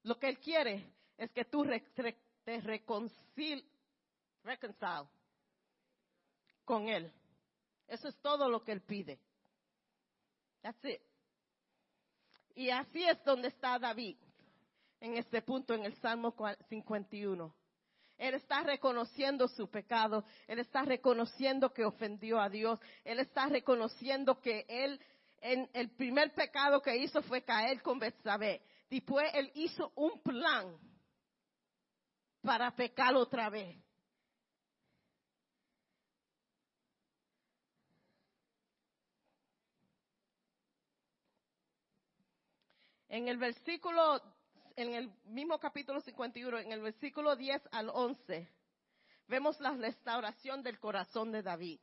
Lo 0.02 0.18
que 0.18 0.28
Él 0.28 0.38
quiere 0.38 0.84
es 1.16 1.30
que 1.32 1.44
tú 1.44 1.64
te 2.44 2.60
reconcilies 2.60 3.64
con 6.64 6.88
Él. 6.88 7.12
Eso 7.88 8.08
es 8.08 8.16
todo 8.20 8.48
lo 8.48 8.62
que 8.62 8.72
Él 8.72 8.82
pide. 8.82 9.18
That's 10.62 10.84
it. 10.84 11.00
Y 12.54 12.70
así 12.70 13.04
es 13.04 13.22
donde 13.24 13.48
está 13.48 13.78
David 13.78 14.16
en 15.00 15.16
este 15.16 15.42
punto 15.42 15.74
en 15.74 15.84
el 15.84 15.94
Salmo 15.96 16.34
51. 16.68 17.54
Él 18.18 18.34
está 18.34 18.62
reconociendo 18.62 19.46
su 19.48 19.68
pecado. 19.68 20.24
Él 20.46 20.58
está 20.58 20.82
reconociendo 20.82 21.72
que 21.72 21.84
ofendió 21.84 22.40
a 22.40 22.48
Dios. 22.48 22.78
Él 23.04 23.20
está 23.20 23.46
reconociendo 23.46 24.40
que 24.40 24.64
él, 24.68 25.00
en 25.40 25.68
el 25.74 25.90
primer 25.90 26.32
pecado 26.32 26.80
que 26.80 26.96
hizo 26.96 27.22
fue 27.22 27.42
caer 27.42 27.82
con 27.82 27.98
Betsabé. 27.98 28.62
Después 28.88 29.30
él 29.34 29.50
hizo 29.54 29.92
un 29.96 30.22
plan 30.22 30.76
para 32.40 32.74
pecar 32.74 33.14
otra 33.14 33.50
vez. 33.50 33.76
En 43.08 43.28
el 43.28 43.38
versículo 43.38 44.20
en 44.76 44.94
el 44.94 45.10
mismo 45.24 45.58
capítulo 45.58 46.00
51, 46.02 46.58
en 46.58 46.70
el 46.70 46.82
versículo 46.82 47.34
10 47.34 47.62
al 47.72 47.88
11, 47.88 48.46
vemos 49.26 49.58
la 49.58 49.72
restauración 49.72 50.62
del 50.62 50.78
corazón 50.78 51.32
de 51.32 51.42
David. 51.42 51.80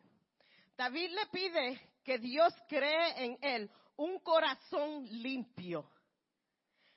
David 0.78 1.10
le 1.10 1.26
pide 1.28 1.82
que 2.04 2.20
Dios 2.20 2.54
cree 2.70 3.26
en 3.26 3.38
él 3.42 3.70
un 3.98 4.20
corazón 4.20 5.08
limpio. 5.10 5.90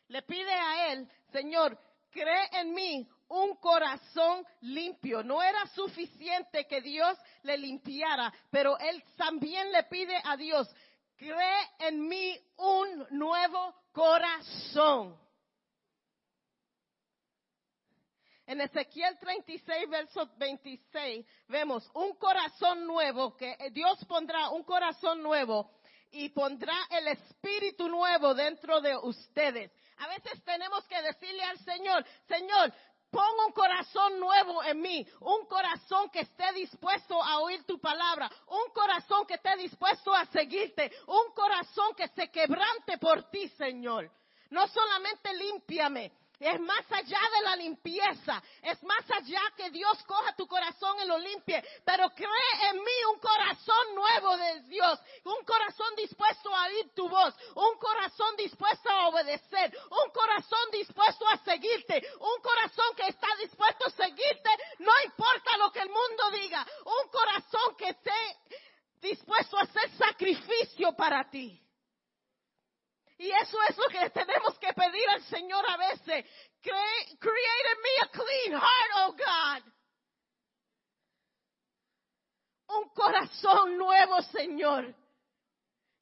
Le 0.09 0.23
pide 0.23 0.53
a 0.53 0.93
él, 0.93 1.09
Señor, 1.33 1.79
cree 2.11 2.49
en 2.53 2.75
mí 2.75 3.09
un 3.29 3.57
corazón 3.57 4.47
limpio. 4.61 5.23
No 5.23 5.43
era 5.43 5.67
suficiente 5.69 6.67
que 6.67 6.83
Dios 6.83 7.19
le 7.43 7.57
limpiara, 7.57 8.33
pero 8.51 8.79
él 8.79 9.03
también 9.17 9.73
le 9.73 9.83
pide 9.85 10.21
a 10.25 10.37
Dios, 10.37 10.69
cree 11.17 11.71
en 11.81 12.07
mí 12.07 12.39
un 12.59 13.07
nuevo 13.11 13.75
corazón. 13.93 15.26
En 18.47 18.61
Ezequiel 18.61 19.19
36, 19.19 19.91
verso 19.91 20.31
26, 20.37 21.27
vemos 21.49 21.91
un 21.95 22.15
corazón 22.15 22.87
nuevo, 22.87 23.37
que 23.37 23.57
Dios 23.73 24.05
pondrá 24.05 24.51
un 24.51 24.63
corazón 24.63 25.21
nuevo 25.21 25.73
y 26.13 26.29
pondrá 26.29 26.77
el 26.91 27.09
espíritu 27.09 27.89
nuevo 27.89 28.35
dentro 28.35 28.81
de 28.81 28.97
ustedes. 28.99 29.73
A 29.99 30.07
veces 30.07 30.45
tenemos 30.45 30.85
que 30.87 31.03
decirle 31.03 31.43
al 31.43 31.59
Señor, 31.59 32.07
Señor, 32.29 32.73
pon 33.11 33.29
un 33.47 33.53
corazón 33.53 34.21
nuevo 34.21 34.63
en 34.63 34.81
mí, 34.81 35.05
un 35.21 35.47
corazón 35.47 36.09
que 36.11 36.21
esté 36.21 36.53
dispuesto 36.53 37.21
a 37.21 37.41
oír 37.41 37.65
tu 37.65 37.81
palabra, 37.81 38.31
un 38.47 38.73
corazón 38.73 39.27
que 39.27 39.35
esté 39.35 39.57
dispuesto 39.57 40.15
a 40.15 40.25
seguirte, 40.27 40.93
un 41.09 41.35
corazón 41.35 41.97
que 41.97 42.07
se 42.09 42.31
quebrante 42.31 42.97
por 42.99 43.29
ti, 43.29 43.49
Señor. 43.49 44.09
No 44.51 44.69
solamente 44.69 45.35
límpiame, 45.35 46.13
es 46.39 46.61
más 46.61 46.85
allá 46.91 47.21
de 47.35 47.43
la 47.43 47.57
limpieza. 47.57 48.43
Es 48.63 48.83
más 48.83 49.11
allá 49.11 49.41
que 49.57 49.71
Dios 49.71 50.03
coja 50.05 50.35
tu 50.37 50.47
corazón 50.47 50.97
y 51.03 51.07
lo 51.07 51.19
limpie. 51.19 51.63
Pero 51.85 52.11
cree 52.11 52.71
en 52.71 52.77
mí 52.77 53.05
un 53.13 53.19
corazón 53.19 53.95
nuevo 53.95 54.37
de 54.37 54.61
Dios. 54.69 55.01
Un 55.25 55.45
corazón 55.45 55.95
dispuesto 55.97 56.55
a 56.55 56.67
oír 56.67 56.95
tu 56.95 57.09
voz. 57.09 57.35
Un 57.55 57.79
corazón 57.79 58.37
dispuesto 58.37 58.91
a 58.91 59.09
obedecer. 59.09 59.77
Un 59.91 60.11
corazón 60.13 60.71
dispuesto 60.73 61.27
a 61.27 61.39
seguirte. 61.39 62.07
Un 62.21 62.43
corazón 62.43 62.97
que 62.97 63.09
está 63.09 63.29
dispuesto 63.41 63.87
a 63.87 63.91
seguirte. 63.91 64.51
No 64.81 64.93
importa 65.05 65.57
lo 65.57 65.73
que 65.73 65.81
el 65.81 65.89
mundo 65.89 66.31
diga. 66.33 66.67
Un 66.85 67.11
corazón 67.11 67.77
que 67.77 67.89
esté 67.89 68.13
dispuesto 69.01 69.57
a 69.57 69.63
hacer 69.63 69.91
sacrificio 69.97 70.93
para 70.93 71.31
ti. 71.31 71.66
Y 73.19 73.31
eso 73.31 73.57
es 73.69 73.77
lo 73.79 73.89
que 73.89 74.11
tenemos 74.11 74.59
que 74.59 74.73
pedir 74.73 75.09
al 75.11 75.23
Señor 75.25 75.65
a 75.69 75.77
veces. 75.77 76.25
Create, 76.63 77.13
in 77.13 77.83
me 77.83 78.03
a 78.03 78.09
clean 78.11 78.61
heart, 78.61 78.91
oh 78.97 79.13
God. 79.13 79.73
Un 82.69 82.89
corazón 82.91 83.79
nuevo, 83.79 84.21
Señor. 84.23 84.95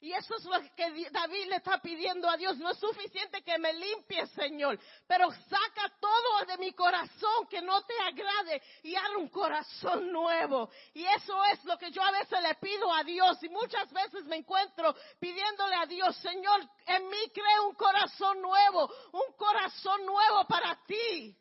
Y 0.05 0.13
eso 0.13 0.35
es 0.35 0.45
lo 0.45 0.59
que 0.75 1.09
David 1.09 1.47
le 1.47 1.55
está 1.55 1.81
pidiendo 1.81 2.29
a 2.29 2.37
Dios. 2.37 2.59
No 2.59 2.69
es 2.69 2.77
suficiente 2.77 3.41
que 3.41 3.57
me 3.57 3.73
limpie, 3.73 4.27
Señor, 4.27 4.79
pero 5.07 5.31
saca 5.31 5.91
todo 5.99 6.45
de 6.45 6.59
mi 6.59 6.73
corazón 6.73 7.47
que 7.49 7.59
no 7.63 7.81
te 7.81 7.99
agrade 7.99 8.61
y 8.83 8.95
haz 8.95 9.09
un 9.17 9.29
corazón 9.29 10.11
nuevo. 10.11 10.69
Y 10.93 11.03
eso 11.07 11.43
es 11.45 11.65
lo 11.65 11.75
que 11.79 11.89
yo 11.89 12.03
a 12.03 12.11
veces 12.11 12.39
le 12.39 12.53
pido 12.53 12.93
a 12.93 13.03
Dios. 13.03 13.41
Y 13.41 13.49
muchas 13.49 13.91
veces 13.91 14.25
me 14.25 14.35
encuentro 14.35 14.95
pidiéndole 15.19 15.75
a 15.75 15.87
Dios, 15.87 16.15
Señor, 16.17 16.61
en 16.85 17.09
mí 17.09 17.31
crea 17.33 17.63
un 17.63 17.73
corazón 17.73 18.39
nuevo, 18.43 18.87
un 19.11 19.35
corazón 19.35 20.05
nuevo 20.05 20.45
para 20.45 20.85
ti. 20.85 21.35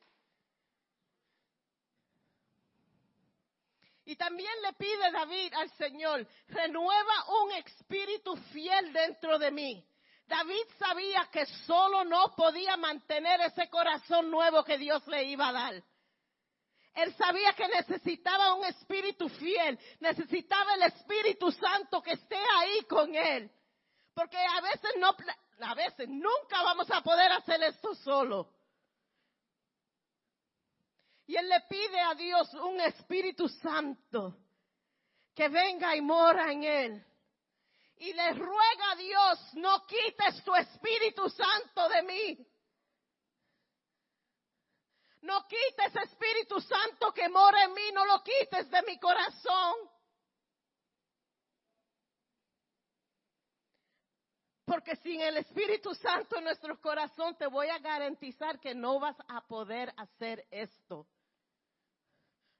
Y 4.05 4.17
también 4.17 4.53
le 4.63 4.73
pide 4.75 5.11
David 5.13 5.55
al 5.55 5.71
Señor, 5.77 6.27
renueva 6.49 7.43
un 7.43 7.53
espíritu 7.53 8.37
fiel 8.53 8.93
dentro 8.93 9.39
de 9.39 9.51
mí. 9.51 9.87
David 10.27 10.65
sabía 10.79 11.29
que 11.33 11.47
solo 11.67 12.05
no 12.05 12.35
podía 12.37 12.77
mantener 12.77 13.41
ese 13.43 13.69
corazón 13.69 14.31
nuevo 14.31 14.65
que 14.65 14.79
Dios 14.79 15.07
le 15.07 15.25
iba 15.25 15.49
a 15.49 15.53
dar. 15.53 15.83
Él 16.95 17.15
sabía 17.17 17.53
que 17.55 17.67
necesitaba 17.67 18.55
un 18.55 18.65
espíritu 18.67 19.29
fiel, 19.29 19.79
necesitaba 20.01 20.75
el 20.75 20.83
Espíritu 20.85 21.51
Santo 21.51 22.01
que 22.01 22.13
esté 22.13 22.39
ahí 22.59 22.83
con 22.85 23.15
él. 23.15 23.51
Porque 24.15 24.37
a 24.37 24.61
veces 24.61 24.93
no, 24.99 25.15
a 25.61 25.75
veces 25.75 26.09
nunca 26.09 26.63
vamos 26.63 26.89
a 26.91 27.03
poder 27.03 27.33
hacer 27.33 27.63
esto 27.65 27.95
solo. 27.97 28.54
Y 31.27 31.37
él 31.37 31.49
le 31.49 31.61
pide 31.69 32.01
a 32.01 32.15
Dios 32.15 32.53
un 32.55 32.81
Espíritu 32.81 33.49
Santo 33.49 34.37
que 35.35 35.49
venga 35.49 35.97
y 35.97 36.01
mora 36.01 36.53
en 36.53 36.65
él. 36.65 37.07
Y 37.97 38.13
le 38.13 38.33
ruega 38.35 38.93
a 38.93 38.97
Dios, 38.97 39.55
no 39.55 39.87
quites 39.87 40.45
tu 40.45 40.55
Espíritu 40.55 41.29
Santo 41.31 41.89
de 41.89 42.03
mí. 42.03 42.47
No 45.23 45.47
quites 45.49 45.97
Espíritu 45.97 46.61
Santo 46.61 47.13
que 47.13 47.29
mora 47.31 47.65
en 47.65 47.73
mí, 47.73 47.93
no 47.95 48.05
lo 48.05 48.23
quites 48.23 48.71
de 48.71 48.83
mi 48.83 48.99
corazón. 48.99 49.75
Porque 54.67 54.97
sin 54.97 55.21
el 55.23 55.39
Espíritu 55.39 55.95
Santo 55.95 56.37
en 56.37 56.45
nuestro 56.45 56.79
corazón 56.81 57.37
te 57.37 57.47
voy 57.47 57.69
a 57.69 57.79
garantizar 57.79 58.61
que 58.61 58.75
no 58.75 58.99
vas 58.99 59.17
a 59.29 59.41
poder 59.47 59.95
hacer 59.97 60.47
esto. 60.51 61.07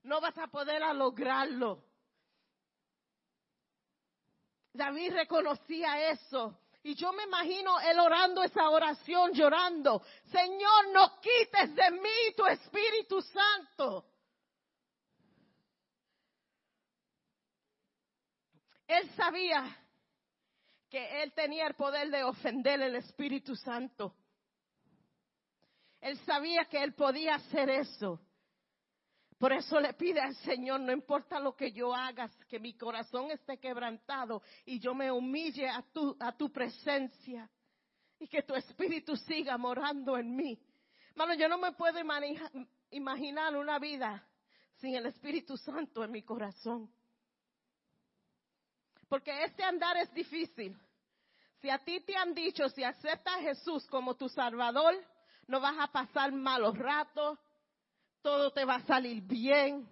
No 0.05 0.21
vas 0.21 0.37
a 0.37 0.47
poder 0.47 0.83
lograrlo. 0.95 1.83
David 4.71 5.13
reconocía 5.13 6.11
eso. 6.11 6.59
Y 6.83 6.93
yo 6.93 7.11
me 7.11 7.23
imagino 7.23 7.79
él 7.79 7.99
orando 7.99 8.43
esa 8.43 8.69
oración, 8.69 9.33
llorando. 9.33 10.03
Señor, 10.25 10.89
no 10.93 11.19
quites 11.19 11.73
de 11.73 11.89
mí 11.89 12.35
tu 12.37 12.45
Espíritu 12.45 13.19
Santo. 13.23 14.05
Él 18.87 19.09
sabía 19.15 19.75
que 20.87 21.23
él 21.23 21.33
tenía 21.33 21.65
el 21.65 21.73
poder 21.73 22.11
de 22.11 22.23
ofender 22.23 22.79
el 22.79 22.95
Espíritu 22.97 23.55
Santo. 23.55 24.15
Él 25.99 26.19
sabía 26.19 26.65
que 26.65 26.83
él 26.83 26.93
podía 26.93 27.33
hacer 27.33 27.71
eso. 27.71 28.21
Por 29.37 29.51
eso 29.51 29.79
le 29.79 29.93
pide 29.93 30.21
al 30.21 30.35
Señor, 30.37 30.79
no 30.79 30.93
importa 30.93 31.39
lo 31.39 31.55
que 31.55 31.71
yo 31.71 31.93
haga, 31.93 32.29
que 32.47 32.59
mi 32.59 32.77
corazón 32.77 33.31
esté 33.31 33.57
quebrantado 33.57 34.41
y 34.65 34.79
yo 34.79 34.95
me 34.95 35.11
humille 35.11 35.67
a 35.67 35.81
tu, 35.81 36.15
a 36.19 36.31
tu 36.31 36.51
presencia 36.51 37.49
y 38.17 38.27
que 38.27 38.43
tu 38.43 38.55
espíritu 38.55 39.17
siga 39.17 39.57
morando 39.57 40.17
en 40.17 40.35
mí. 40.35 40.57
Mano, 41.15 41.33
yo 41.33 41.49
no 41.49 41.57
me 41.57 41.73
puedo 41.73 41.99
imaginar 42.91 43.55
una 43.55 43.79
vida 43.79 44.25
sin 44.77 44.95
el 44.95 45.05
Espíritu 45.05 45.57
Santo 45.57 46.03
en 46.03 46.11
mi 46.11 46.23
corazón. 46.23 46.89
Porque 49.07 49.43
este 49.43 49.63
andar 49.63 49.97
es 49.97 50.13
difícil. 50.13 50.77
Si 51.61 51.69
a 51.69 51.79
ti 51.79 52.01
te 52.01 52.15
han 52.15 52.33
dicho, 52.33 52.67
si 52.69 52.83
aceptas 52.83 53.35
a 53.35 53.41
Jesús 53.41 53.85
como 53.87 54.15
tu 54.15 54.27
Salvador, 54.27 54.93
no 55.47 55.59
vas 55.59 55.75
a 55.79 55.87
pasar 55.87 56.31
malos 56.31 56.77
ratos, 56.77 57.39
todo 58.25 58.49
te 58.49 58.65
va 58.65 58.77
a 58.77 58.85
salir 58.87 59.21
bien, 59.21 59.87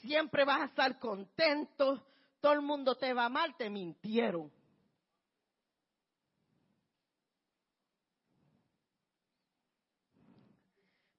siempre 0.00 0.44
vas 0.44 0.60
a 0.60 0.64
estar 0.66 0.96
contento, 0.96 2.00
todo 2.38 2.52
el 2.52 2.62
mundo 2.62 2.94
te 2.94 3.12
va 3.12 3.28
mal, 3.28 3.56
te 3.56 3.68
mintieron. 3.68 4.48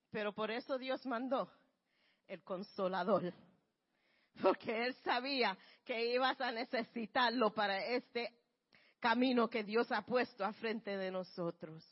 Pero 0.09 0.31
por 0.33 0.49
eso 0.49 0.77
Dios 0.77 1.05
mandó 1.05 1.51
el 2.25 2.41
consolador, 2.41 3.33
porque 4.41 4.85
Él 4.85 4.93
sabía 5.03 5.57
que 5.83 6.13
ibas 6.13 6.39
a 6.39 6.53
necesitarlo 6.53 7.53
para 7.53 7.83
este 7.83 8.33
camino 9.01 9.49
que 9.49 9.65
Dios 9.65 9.91
ha 9.91 10.05
puesto 10.05 10.45
a 10.45 10.53
frente 10.53 10.95
de 10.95 11.11
nosotros. 11.11 11.83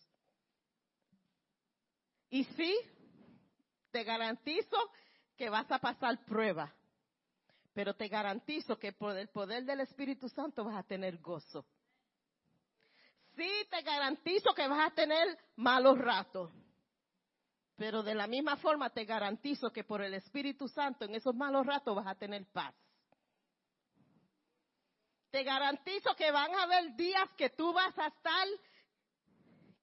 Y 2.30 2.46
sí, 2.46 2.80
te 3.92 4.04
garantizo 4.04 4.78
que 5.36 5.50
vas 5.50 5.70
a 5.72 5.80
pasar 5.80 6.24
prueba, 6.26 6.74
pero 7.74 7.96
te 7.96 8.08
garantizo 8.08 8.78
que 8.78 8.94
por 8.94 9.16
el 9.18 9.30
poder 9.30 9.64
del 9.66 9.82
Espíritu 9.82 10.28
Santo 10.30 10.64
vas 10.64 10.78
a 10.78 10.84
tener 10.84 11.18
gozo. 11.20 11.66
Sí, 13.36 13.50
te 13.70 13.82
garantizo 13.84 14.54
que 14.56 14.68
vas 14.68 14.92
a 14.92 14.96
tener 14.96 15.38
malos 15.56 15.98
ratos, 16.00 16.52
pero 17.76 18.02
de 18.02 18.16
la 18.16 18.26
misma 18.26 18.58
forma 18.58 18.90
te 18.90 19.06
garantizo 19.06 19.72
que 19.72 19.84
por 19.84 20.02
el 20.02 20.16
Espíritu 20.16 20.68
Santo 20.68 21.06
en 21.06 21.14
esos 21.14 21.36
malos 21.36 21.66
ratos 21.66 21.96
vas 21.96 22.08
a 22.08 22.16
tener 22.16 22.46
paz. 22.52 22.74
Te 25.30 25.44
garantizo 25.44 26.16
que 26.16 26.32
van 26.32 26.56
a 26.56 26.64
haber 26.64 26.96
días 26.96 27.30
que 27.38 27.52
tú 27.52 27.72
vas 27.74 27.96
a 28.00 28.08
estar, 28.08 28.48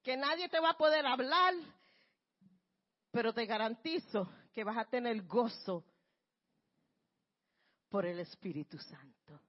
que 0.03 0.17
nadie 0.17 0.49
te 0.49 0.59
va 0.59 0.71
a 0.71 0.77
poder 0.77 1.05
hablar, 1.05 1.53
pero 3.15 3.31
te 3.31 3.45
garantizo 3.45 4.29
que 4.53 4.65
vas 4.65 4.75
a 4.75 4.89
tener 4.89 5.21
gozo 5.21 5.85
por 7.87 8.05
el 8.05 8.19
Espíritu 8.19 8.77
Santo. 8.77 9.39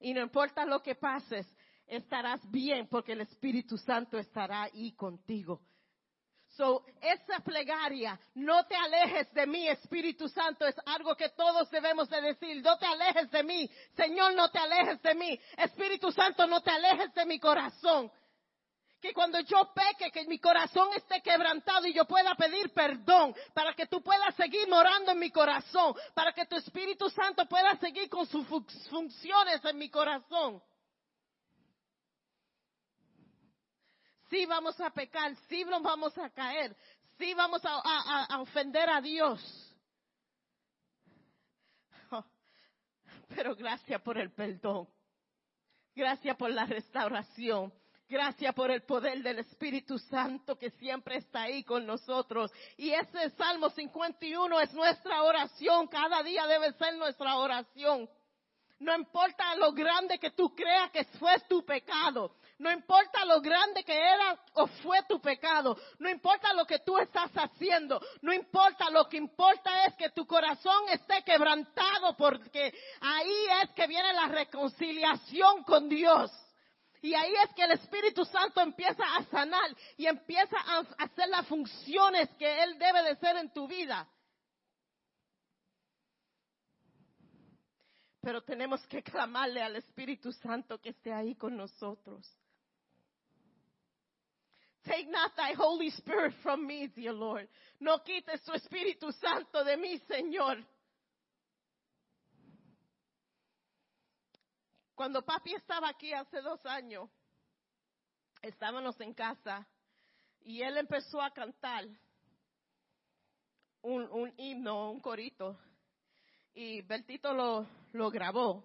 Y 0.00 0.14
no 0.14 0.22
importa 0.22 0.64
lo 0.64 0.82
que 0.82 0.94
pases, 0.94 1.46
estarás 1.86 2.40
bien 2.50 2.88
porque 2.88 3.12
el 3.12 3.20
Espíritu 3.20 3.76
Santo 3.76 4.16
estará 4.16 4.62
ahí 4.62 4.92
contigo. 4.92 5.60
So, 6.56 6.86
esa 7.02 7.40
plegaria, 7.40 8.18
no 8.34 8.64
te 8.64 8.76
alejes 8.76 9.30
de 9.34 9.46
mí, 9.46 9.68
Espíritu 9.68 10.26
Santo, 10.30 10.66
es 10.66 10.76
algo 10.86 11.14
que 11.16 11.28
todos 11.28 11.70
debemos 11.70 12.08
de 12.08 12.22
decir. 12.22 12.62
No 12.62 12.78
te 12.78 12.86
alejes 12.86 13.30
de 13.30 13.42
mí, 13.42 13.70
Señor, 13.94 14.32
no 14.34 14.50
te 14.50 14.58
alejes 14.58 15.02
de 15.02 15.14
mí. 15.14 15.38
Espíritu 15.58 16.10
Santo, 16.12 16.46
no 16.46 16.62
te 16.62 16.70
alejes 16.70 17.12
de 17.12 17.26
mi 17.26 17.38
corazón 17.38 18.10
que 19.04 19.12
cuando 19.12 19.38
yo 19.40 19.70
peque, 19.74 20.10
que 20.10 20.24
mi 20.24 20.38
corazón 20.38 20.88
esté 20.96 21.20
quebrantado 21.20 21.86
y 21.86 21.92
yo 21.92 22.06
pueda 22.06 22.34
pedir 22.36 22.72
perdón 22.72 23.34
para 23.52 23.74
que 23.74 23.86
tú 23.86 24.02
puedas 24.02 24.34
seguir 24.34 24.66
morando 24.66 25.12
en 25.12 25.18
mi 25.18 25.30
corazón, 25.30 25.94
para 26.14 26.32
que 26.32 26.46
tu 26.46 26.56
Espíritu 26.56 27.10
Santo 27.10 27.44
pueda 27.44 27.76
seguir 27.76 28.08
con 28.08 28.24
sus 28.26 28.46
funciones 28.88 29.62
en 29.62 29.76
mi 29.76 29.90
corazón. 29.90 30.62
Sí 34.30 34.46
vamos 34.46 34.80
a 34.80 34.88
pecar, 34.88 35.36
sí 35.50 35.66
nos 35.66 35.82
vamos 35.82 36.16
a 36.16 36.30
caer, 36.30 36.74
sí 37.18 37.34
vamos 37.34 37.60
a, 37.62 38.40
ofender 38.40 38.88
a 38.88 39.02
Dios. 39.02 39.38
pero 43.28 43.54
gracias 43.54 44.00
por 44.00 44.16
el 44.16 44.32
perdón. 44.32 44.88
Gracias 45.94 46.34
por 46.38 46.50
la 46.50 46.64
restauración. 46.64 47.70
Gracias 48.14 48.54
por 48.54 48.70
el 48.70 48.82
poder 48.82 49.24
del 49.24 49.40
Espíritu 49.40 49.98
Santo 49.98 50.56
que 50.56 50.70
siempre 50.70 51.16
está 51.16 51.42
ahí 51.42 51.64
con 51.64 51.84
nosotros. 51.84 52.52
Y 52.76 52.90
ese 52.90 53.30
Salmo 53.30 53.70
51 53.70 54.60
es 54.60 54.72
nuestra 54.72 55.24
oración. 55.24 55.88
Cada 55.88 56.22
día 56.22 56.46
debe 56.46 56.72
ser 56.74 56.94
nuestra 56.94 57.34
oración. 57.38 58.08
No 58.78 58.94
importa 58.94 59.56
lo 59.56 59.72
grande 59.72 60.20
que 60.20 60.30
tú 60.30 60.54
creas 60.54 60.92
que 60.92 61.02
fue 61.18 61.40
tu 61.48 61.64
pecado. 61.64 62.36
No 62.58 62.70
importa 62.70 63.24
lo 63.24 63.40
grande 63.40 63.82
que 63.82 63.98
era 63.98 64.38
o 64.52 64.68
fue 64.68 65.02
tu 65.08 65.20
pecado. 65.20 65.76
No 65.98 66.08
importa 66.08 66.52
lo 66.52 66.64
que 66.66 66.78
tú 66.78 66.96
estás 66.98 67.32
haciendo. 67.34 68.00
No 68.22 68.32
importa. 68.32 68.90
Lo 68.90 69.08
que 69.08 69.16
importa 69.16 69.86
es 69.86 69.94
que 69.96 70.10
tu 70.10 70.24
corazón 70.24 70.88
esté 70.92 71.24
quebrantado 71.24 72.16
porque 72.16 72.72
ahí 73.00 73.46
es 73.64 73.70
que 73.70 73.88
viene 73.88 74.12
la 74.12 74.28
reconciliación 74.28 75.64
con 75.64 75.88
Dios. 75.88 76.30
Y 77.04 77.12
ahí 77.12 77.34
es 77.34 77.52
que 77.54 77.64
el 77.64 77.72
Espíritu 77.72 78.24
Santo 78.24 78.62
empieza 78.62 79.04
a 79.04 79.22
sanar 79.24 79.76
y 79.98 80.06
empieza 80.06 80.56
a 80.56 80.78
hacer 81.04 81.28
las 81.28 81.46
funciones 81.46 82.30
que 82.38 82.62
Él 82.62 82.78
debe 82.78 83.02
de 83.02 83.16
ser 83.16 83.36
en 83.36 83.52
tu 83.52 83.68
vida. 83.68 84.08
Pero 88.22 88.40
tenemos 88.40 88.86
que 88.86 89.02
clamarle 89.02 89.62
al 89.62 89.76
Espíritu 89.76 90.32
Santo 90.32 90.80
que 90.80 90.88
esté 90.88 91.12
ahí 91.12 91.34
con 91.34 91.54
nosotros. 91.54 92.26
Take 94.84 95.08
not 95.10 95.34
thy 95.36 95.52
Holy 95.58 95.88
Spirit 95.88 96.32
from 96.42 96.64
me, 96.64 96.88
dear 96.88 97.12
Lord. 97.12 97.50
No 97.80 98.02
quites 98.02 98.42
tu 98.44 98.54
Espíritu 98.54 99.12
Santo 99.12 99.62
de 99.62 99.76
mí, 99.76 99.98
Señor. 100.08 100.56
Cuando 104.94 105.24
papi 105.24 105.54
estaba 105.54 105.88
aquí 105.88 106.12
hace 106.12 106.40
dos 106.40 106.64
años, 106.66 107.10
estábamos 108.40 109.00
en 109.00 109.12
casa 109.12 109.66
y 110.40 110.62
él 110.62 110.76
empezó 110.76 111.20
a 111.20 111.32
cantar 111.32 111.84
un, 113.82 114.32
himno, 114.36 114.92
un 114.92 115.00
corito. 115.00 115.58
y 116.54 116.80
Bertito 116.82 117.34
lo, 117.34 117.66
lo 117.92 118.08
grabó. 118.08 118.64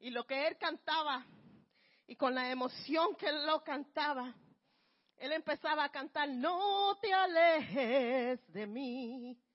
Y 0.00 0.10
lo 0.10 0.26
que 0.26 0.46
él 0.46 0.58
cantaba, 0.58 1.24
y 2.06 2.16
con 2.16 2.34
la 2.34 2.50
emoción 2.50 3.16
que 3.16 3.28
él 3.28 3.46
lo 3.46 3.64
cantaba, 3.64 4.34
él 5.16 5.32
empezaba 5.32 5.84
a 5.84 5.88
cantar, 5.88 6.28
no 6.28 6.96
te 7.00 7.12
alejes 7.14 8.52
de 8.52 8.66
mí. 8.66 9.45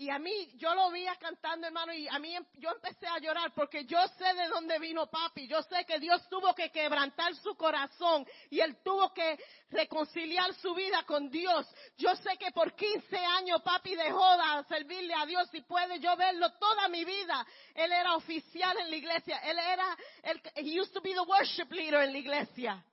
Y 0.00 0.10
a 0.10 0.18
mí, 0.20 0.52
yo 0.54 0.72
lo 0.76 0.92
veía 0.92 1.16
cantando, 1.16 1.66
hermano, 1.66 1.92
y 1.92 2.06
a 2.06 2.20
mí 2.20 2.32
em, 2.32 2.44
yo 2.54 2.70
empecé 2.70 3.08
a 3.08 3.18
llorar 3.18 3.52
porque 3.52 3.84
yo 3.84 3.98
sé 4.16 4.32
de 4.32 4.46
dónde 4.46 4.78
vino 4.78 5.10
papi. 5.10 5.48
Yo 5.48 5.60
sé 5.64 5.84
que 5.84 5.98
Dios 5.98 6.22
tuvo 6.28 6.54
que 6.54 6.70
quebrantar 6.70 7.34
su 7.34 7.56
corazón 7.56 8.24
y 8.48 8.60
él 8.60 8.76
tuvo 8.84 9.12
que 9.12 9.36
reconciliar 9.70 10.54
su 10.54 10.72
vida 10.72 11.02
con 11.02 11.28
Dios. 11.28 11.66
Yo 11.96 12.14
sé 12.14 12.36
que 12.38 12.52
por 12.52 12.76
15 12.76 13.16
años 13.18 13.60
papi 13.62 13.96
dejó 13.96 14.36
de 14.36 14.64
servirle 14.68 15.14
a 15.14 15.26
Dios 15.26 15.48
y 15.52 15.62
puede 15.62 15.98
yo 15.98 16.16
verlo 16.16 16.52
toda 16.60 16.86
mi 16.86 17.04
vida. 17.04 17.44
Él 17.74 17.90
era 17.90 18.14
oficial 18.14 18.78
en 18.78 18.90
la 18.90 18.96
iglesia. 18.96 19.38
Él 19.38 19.58
era, 19.58 19.96
él, 20.22 20.40
he 20.54 20.80
used 20.80 20.92
to 20.92 21.00
be 21.00 21.12
the 21.12 21.22
worship 21.22 21.72
leader 21.72 22.04
en 22.04 22.12
la 22.12 22.18
iglesia. 22.18 22.84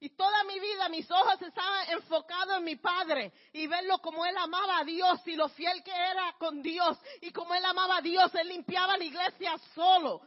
Y 0.00 0.10
toda 0.10 0.44
mi 0.44 0.60
vida 0.60 0.88
mis 0.88 1.10
ojos 1.10 1.40
estaban 1.40 1.90
enfocados 1.90 2.58
en 2.58 2.64
mi 2.64 2.76
padre 2.76 3.32
y 3.52 3.66
verlo 3.66 3.98
como 3.98 4.26
él 4.26 4.36
amaba 4.36 4.80
a 4.80 4.84
Dios 4.84 5.20
y 5.26 5.34
lo 5.34 5.48
fiel 5.48 5.82
que 5.82 5.94
era 5.94 6.34
con 6.38 6.62
Dios 6.62 6.98
y 7.22 7.30
como 7.30 7.54
él 7.54 7.64
amaba 7.64 7.98
a 7.98 8.02
Dios, 8.02 8.34
él 8.34 8.48
limpiaba 8.48 8.98
la 8.98 9.04
iglesia 9.04 9.56
solo. 9.74 10.20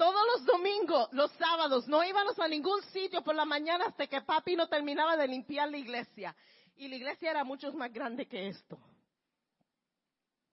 Todos 0.00 0.22
los 0.34 0.46
domingos, 0.46 1.12
los 1.12 1.30
sábados, 1.32 1.86
no 1.86 2.02
íbamos 2.02 2.38
a 2.38 2.48
ningún 2.48 2.82
sitio 2.84 3.22
por 3.22 3.34
la 3.34 3.44
mañana 3.44 3.84
hasta 3.86 4.06
que 4.06 4.22
papi 4.22 4.56
no 4.56 4.66
terminaba 4.66 5.14
de 5.14 5.28
limpiar 5.28 5.70
la 5.70 5.76
iglesia. 5.76 6.34
Y 6.76 6.88
la 6.88 6.96
iglesia 6.96 7.30
era 7.30 7.44
mucho 7.44 7.70
más 7.74 7.92
grande 7.92 8.26
que 8.26 8.48
esto. 8.48 8.78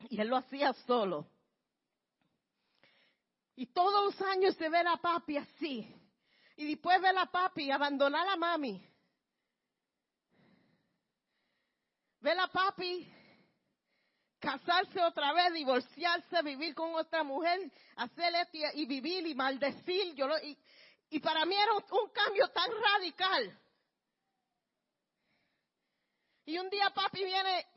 Y 0.09 0.19
él 0.19 0.27
lo 0.27 0.35
hacía 0.35 0.73
solo. 0.85 1.25
Y 3.55 3.67
todos 3.67 4.03
los 4.03 4.21
años 4.27 4.57
de 4.57 4.67
ver 4.67 4.85
a 4.85 4.97
papi 4.97 5.37
así, 5.37 5.95
y 6.57 6.65
después 6.65 6.99
ver 6.99 7.17
a 7.17 7.27
papi 7.27 7.69
abandonar 7.71 8.27
a 8.27 8.35
mami. 8.35 8.83
Ver 12.19 12.39
a 12.39 12.47
papi 12.47 13.13
casarse 14.39 15.01
otra 15.03 15.33
vez, 15.33 15.53
divorciarse, 15.53 16.41
vivir 16.41 16.73
con 16.73 16.95
otra 16.95 17.23
mujer, 17.23 17.71
hacer 17.95 18.33
y, 18.73 18.85
vivir 18.87 19.27
y 19.27 19.35
maldecir. 19.35 20.15
Yo 20.15 20.27
y, 21.09 21.19
para 21.19 21.45
mí 21.45 21.55
era 21.55 21.73
un, 21.73 22.09
cambio 22.09 22.49
tan 22.49 22.69
radical. 22.71 23.59
Y 26.45 26.57
un 26.57 26.69
día 26.71 26.89
papi 26.89 27.23
viene, 27.23 27.67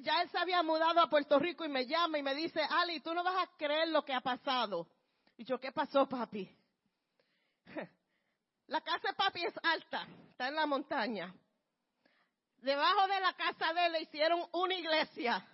ya 0.00 0.22
él 0.22 0.30
se 0.30 0.38
había 0.38 0.62
mudado 0.62 1.00
a 1.00 1.10
Puerto 1.10 1.38
Rico 1.38 1.66
y 1.66 1.68
me 1.68 1.86
llama 1.86 2.18
y 2.18 2.22
me 2.22 2.34
dice, 2.34 2.62
Ali, 2.62 3.00
tú 3.00 3.12
no 3.12 3.22
vas 3.22 3.46
a 3.46 3.56
creer 3.58 3.88
lo 3.88 4.02
que 4.04 4.14
ha 4.14 4.20
pasado. 4.22 4.88
Y 5.36 5.44
yo, 5.44 5.60
¿qué 5.60 5.70
pasó, 5.70 6.08
papi? 6.08 6.50
La 8.68 8.80
casa 8.80 9.08
de 9.08 9.14
papi 9.14 9.44
es 9.44 9.54
alta, 9.62 10.06
está 10.30 10.48
en 10.48 10.56
la 10.56 10.66
montaña. 10.66 11.32
Debajo 12.58 13.06
de 13.06 13.20
la 13.20 13.32
casa 13.34 13.72
de 13.72 13.86
él 13.86 13.92
le 13.92 14.02
hicieron 14.02 14.44
una 14.52 14.74
iglesia 14.74 15.46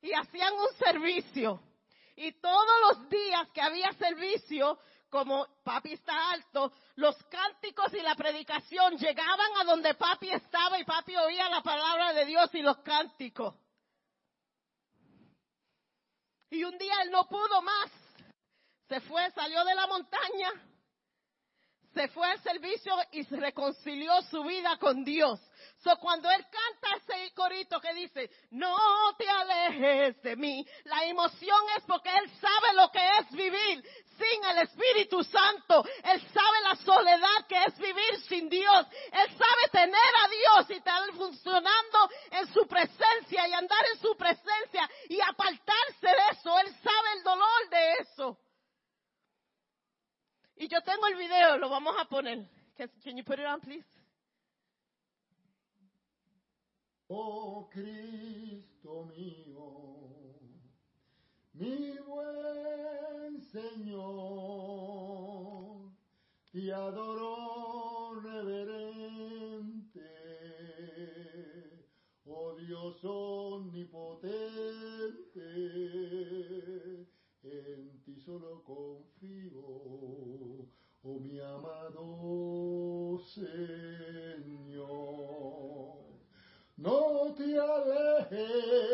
y 0.00 0.12
hacían 0.12 0.54
un 0.54 0.72
servicio. 0.78 1.60
Y 2.16 2.32
todos 2.40 2.80
los 2.88 3.08
días 3.10 3.48
que 3.52 3.60
había 3.60 3.92
servicio, 3.92 4.78
como 5.10 5.46
papi 5.62 5.92
está 5.92 6.30
alto, 6.32 6.72
los 6.96 7.14
cánticos 7.24 7.92
y 7.92 8.00
la 8.00 8.14
predicación 8.14 8.96
llegaban 8.96 9.56
a 9.60 9.64
donde 9.64 9.94
papi 9.94 10.30
estaba 10.30 10.78
y 10.78 10.84
papi 10.84 11.14
oía 11.16 11.48
la 11.50 11.62
palabra 11.62 12.14
de 12.14 12.24
Dios 12.24 12.52
y 12.54 12.62
los 12.62 12.78
cánticos. 12.78 13.54
Y 16.50 16.64
un 16.64 16.78
día 16.78 17.02
él 17.02 17.10
no 17.10 17.28
pudo 17.28 17.60
más. 17.60 17.90
Se 18.88 19.00
fue, 19.02 19.30
salió 19.32 19.62
de 19.64 19.74
la 19.74 19.86
montaña 19.86 20.50
se 21.98 22.06
fue 22.06 22.30
al 22.30 22.40
servicio 22.44 22.94
y 23.10 23.24
se 23.24 23.34
reconcilió 23.34 24.22
su 24.30 24.44
vida 24.44 24.76
con 24.78 25.02
Dios. 25.02 25.40
So, 25.78 25.96
cuando 25.96 26.30
él 26.30 26.44
canta 26.44 26.96
ese 26.96 27.34
corito 27.34 27.80
que 27.80 27.92
dice, 27.92 28.30
no 28.52 28.76
te 29.18 29.28
alejes 29.28 30.22
de 30.22 30.36
mí, 30.36 30.64
la 30.84 31.06
emoción 31.06 31.58
es 31.76 31.82
porque 31.88 32.10
él 32.10 32.30
sabe 32.40 32.74
lo 32.74 32.88
que 32.92 33.00
es 33.18 33.30
vivir 33.32 33.84
sin 34.16 34.44
el 34.44 34.58
Espíritu 34.58 35.24
Santo. 35.24 35.84
Él 36.04 36.20
sabe 36.32 36.60
la 36.62 36.76
soledad 36.76 37.46
que 37.48 37.64
es 37.64 37.76
vivir 37.78 38.20
sin 38.28 38.48
Dios. 38.48 38.86
Él 39.10 39.28
sabe 39.30 39.68
tener 39.72 40.12
a 40.24 40.28
Dios 40.28 40.70
y 40.70 40.74
estar 40.74 41.12
funcionando 41.14 42.10
en 42.30 42.52
su 42.54 42.64
presencia 42.68 43.48
y 43.48 43.52
andar 43.54 43.84
en 43.92 44.00
su 44.00 44.16
presencia 44.16 44.88
y 45.08 45.20
apartarse 45.20 46.06
de 46.06 46.30
eso. 46.30 46.58
Él 46.60 46.76
sabe 46.80 47.12
el 47.16 47.22
dolor 47.24 47.68
de 47.70 47.92
eso. 47.94 48.38
Y 50.60 50.66
yo 50.66 50.80
tengo 50.82 51.06
el 51.06 51.14
video, 51.14 51.56
lo 51.58 51.68
vamos 51.68 51.94
a 51.98 52.04
poner. 52.06 52.44
Can, 52.76 52.90
can 53.04 53.16
you 53.16 53.22
put 53.22 53.38
it 53.38 53.46
on, 53.46 53.60
please? 53.60 53.86
Oh 57.10 57.70
Cristo 57.72 59.06
mío, 59.06 60.34
mi 61.54 61.96
buen 62.06 63.40
Señor, 63.50 64.18
te 66.52 66.70
adoro 66.70 68.20
reverente, 68.20 70.02
oh 72.26 72.54
Dios 72.56 73.02
omnipotente 73.04 74.38
en 77.50 78.00
ti 78.04 78.20
solo 78.20 78.62
confío, 78.64 79.60
oh 81.02 81.18
mi 81.20 81.40
amado 81.40 83.18
Señor. 83.24 84.78
No 86.76 87.34
te 87.36 87.58
alejes 87.58 88.87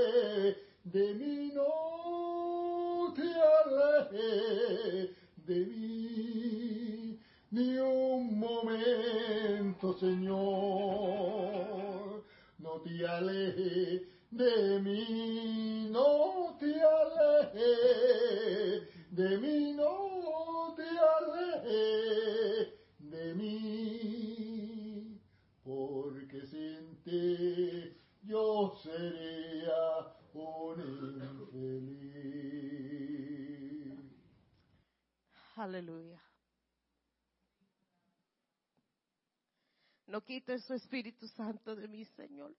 No 40.45 40.47
quites 40.47 40.67
su 40.67 40.75
Espíritu 40.75 41.27
Santo 41.27 41.75
de 41.75 41.89
mí, 41.89 42.05
Señor. 42.05 42.55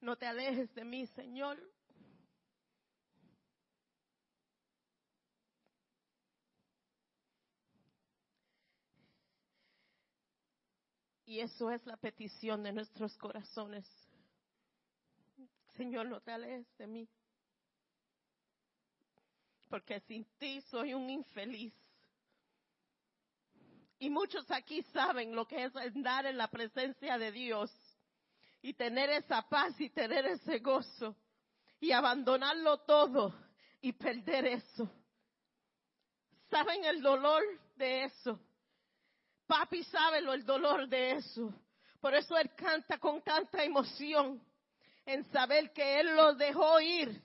No 0.00 0.16
te 0.16 0.26
alejes 0.26 0.72
de 0.76 0.84
mí, 0.84 1.04
Señor. 1.08 1.58
Y 11.26 11.40
eso 11.40 11.72
es 11.72 11.84
la 11.86 11.96
petición 11.96 12.62
de 12.62 12.72
nuestros 12.72 13.16
corazones. 13.18 13.84
Señor, 15.76 16.06
no 16.06 16.20
te 16.20 16.30
alejes 16.30 16.68
de 16.78 16.86
mí. 16.86 17.08
Porque 19.68 20.00
sin 20.00 20.24
ti 20.38 20.60
soy 20.62 20.94
un 20.94 21.10
infeliz. 21.10 21.74
Y 23.98 24.10
muchos 24.10 24.48
aquí 24.50 24.82
saben 24.92 25.34
lo 25.34 25.46
que 25.46 25.64
es 25.64 25.74
andar 25.74 26.26
en 26.26 26.38
la 26.38 26.48
presencia 26.48 27.18
de 27.18 27.32
Dios 27.32 27.70
y 28.62 28.74
tener 28.74 29.10
esa 29.10 29.42
paz 29.48 29.80
y 29.80 29.90
tener 29.90 30.24
ese 30.26 30.60
gozo 30.60 31.16
y 31.80 31.92
abandonarlo 31.92 32.78
todo 32.78 33.34
y 33.80 33.92
perder 33.92 34.46
eso. 34.46 34.88
¿Saben 36.50 36.84
el 36.84 37.02
dolor 37.02 37.42
de 37.76 38.04
eso? 38.04 38.40
Papi 39.46 39.82
sabe 39.84 40.20
lo, 40.20 40.32
el 40.32 40.44
dolor 40.44 40.88
de 40.88 41.12
eso. 41.12 41.52
Por 42.00 42.14
eso 42.14 42.36
él 42.38 42.54
canta 42.54 42.98
con 42.98 43.22
tanta 43.22 43.64
emoción 43.64 44.40
en 45.04 45.24
saber 45.32 45.72
que 45.72 46.00
él 46.00 46.14
lo 46.14 46.34
dejó 46.34 46.80
ir. 46.80 47.22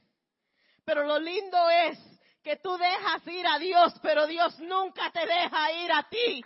Pero 0.86 1.06
lo 1.06 1.20
lindo 1.20 1.70
es 1.70 2.00
que 2.44 2.58
tú 2.58 2.78
dejas 2.78 3.26
ir 3.28 3.48
a 3.48 3.58
Dios, 3.58 3.94
pero 4.02 4.28
Dios 4.28 4.60
nunca 4.60 5.10
te 5.12 5.26
deja 5.26 5.72
ir 5.72 5.92
a 5.92 6.04
ti. 6.10 6.46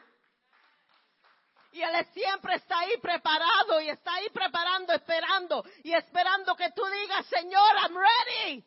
Y 1.72 1.82
Él 1.82 2.06
siempre 2.14 2.56
está 2.56 2.80
ahí 2.80 2.98
preparado 3.02 3.82
y 3.82 3.90
está 3.90 4.14
ahí 4.14 4.30
preparando, 4.30 4.94
esperando 4.94 5.64
y 5.84 5.94
esperando 5.94 6.56
que 6.56 6.72
tú 6.72 6.86
digas, 6.86 7.26
Señor, 7.26 7.76
I'm 7.84 7.96
ready. 7.98 8.66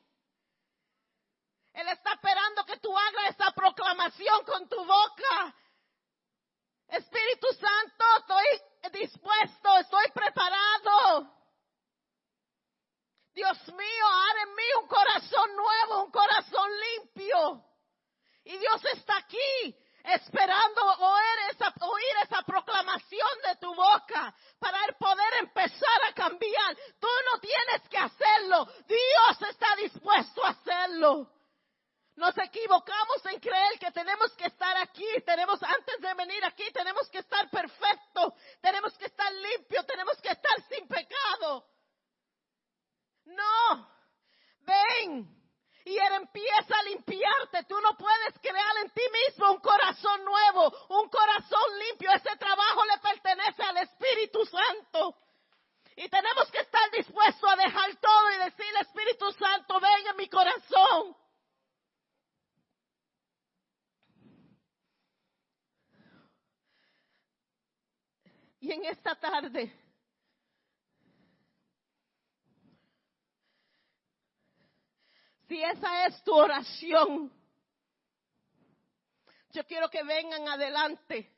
Él 1.73 1.89
está 1.89 2.13
esperando 2.15 2.65
que 2.65 2.79
tú 2.79 2.97
hagas 2.97 3.31
esa 3.31 3.51
proclamación 3.53 4.45
con 4.45 4.69
tu 4.69 4.85
boca. 4.85 5.55
Espíritu 6.89 7.47
Santo, 7.53 8.05
estoy 8.19 9.01
dispuesto, 9.01 9.79
estoy 9.79 10.11
preparado. 10.13 11.40
Dios 13.33 13.59
mío, 13.69 14.07
haz 14.07 14.47
en 14.47 14.55
mí 14.55 14.65
un 14.81 14.89
corazón 14.89 15.57
nuevo, 15.57 16.05
un 16.05 16.11
corazón 16.11 16.71
limpio. 16.81 17.65
Y 18.45 18.57
Dios 18.59 18.85
está 18.93 19.17
aquí 19.19 19.77
esperando 20.05 20.83
oír 20.83 21.51
esa, 21.51 21.73
oír 21.81 22.17
esa 22.25 22.43
proclamación 22.43 23.29
de 23.47 23.57
tu 23.57 23.75
boca 23.75 24.35
para 24.59 24.79
poder 24.99 25.35
empezar 25.41 26.05
a 26.09 26.15
cambiar. 26.15 26.77
Tú 26.99 27.09
no 27.33 27.41
tienes 27.41 27.89
que 27.89 27.99
hacerlo. 27.99 28.67
Dios 28.87 29.51
está 29.51 29.77
dispuesto 29.77 30.45
a 30.45 30.51
hacerlo. 30.51 31.31
Nos 32.17 32.37
equivocamos 32.37 33.25
en 33.27 33.41
creer 33.41 33.79
que 33.79 33.91
tenemos 33.93 34.33
que 34.33 34.45
estar 34.45 34.77
aquí, 34.77 35.07
tenemos 35.25 35.63
antes 35.63 36.01
de 36.01 36.15
venir 36.15 36.45
aquí, 36.45 36.71
tenemos 36.73 37.09
que 37.09 37.19
estar 37.19 37.49
perfecto, 37.49 38.35
tenemos 38.61 38.93
que 38.99 39.07
estar 39.07 39.33
limpio, 39.33 39.83
tenemos 39.85 40.21
que 40.21 40.29
estar 40.29 40.63
sin 40.69 40.87
pecado. 40.87 41.65
No, 43.35 43.89
ven. 44.61 45.41
Y 45.85 45.97
Él 45.97 46.13
empieza 46.15 46.79
a 46.79 46.83
limpiarte. 46.85 47.65
Tú 47.65 47.81
no 47.81 47.97
puedes 47.97 48.39
crear 48.41 48.77
en 48.85 48.91
ti 48.91 49.03
mismo 49.27 49.53
un 49.53 49.61
corazón 49.61 50.25
nuevo, 50.25 50.73
un 50.91 51.09
corazón 51.09 51.79
limpio. 51.89 52.11
Ese 52.13 52.37
trabajo 52.37 52.85
le 52.85 52.99
pertenece 52.99 53.63
al 53.63 53.77
Espíritu 53.79 54.45
Santo. 54.47 55.17
Y 55.97 56.09
tenemos 56.09 56.51
que 56.51 56.61
estar 56.61 56.91
dispuestos 56.93 57.51
a 57.51 57.57
dejar 57.57 57.97
todo 57.97 58.31
y 58.33 58.39
decirle, 58.39 58.81
Espíritu 58.81 59.33
Santo, 59.33 59.81
ven 59.81 60.07
en 60.09 60.17
mi 60.17 60.29
corazón. 60.29 61.17
Y 68.61 68.73
en 68.73 68.85
esta 68.85 69.15
tarde, 69.15 69.75
si 75.49 75.63
esa 75.63 76.07
es 76.07 76.23
tu 76.23 76.35
oración, 76.61 77.33
yo 79.53 79.65
quiero 79.67 79.89
que 79.89 80.03
vengan 80.03 80.47
adelante. 80.49 81.37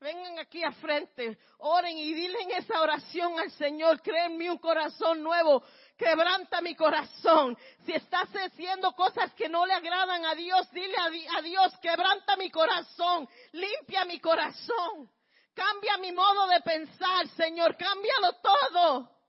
Vengan 0.00 0.36
aquí 0.40 0.64
a 0.64 0.72
frente, 0.72 1.38
oren 1.58 1.96
y 1.96 2.12
dile 2.12 2.40
en 2.40 2.50
esa 2.50 2.80
oración 2.80 3.38
al 3.38 3.52
Señor, 3.52 4.02
créenme 4.02 4.50
un 4.50 4.58
corazón 4.58 5.22
nuevo, 5.22 5.62
quebranta 5.96 6.60
mi 6.60 6.74
corazón. 6.74 7.56
Si 7.86 7.92
estás 7.92 8.28
haciendo 8.30 8.90
cosas 8.96 9.32
que 9.34 9.48
no 9.48 9.64
le 9.64 9.74
agradan 9.74 10.24
a 10.24 10.34
Dios, 10.34 10.68
dile 10.72 10.96
a, 10.96 11.38
a 11.38 11.42
Dios, 11.42 11.72
quebranta 11.80 12.36
mi 12.36 12.50
corazón, 12.50 13.28
limpia 13.52 14.04
mi 14.04 14.18
corazón. 14.18 15.08
Cambia 15.54 15.96
mi 15.98 16.10
modo 16.10 16.48
de 16.48 16.60
pensar, 16.62 17.28
Señor, 17.36 17.76
cámbialo 17.76 18.32
todo. 18.42 19.21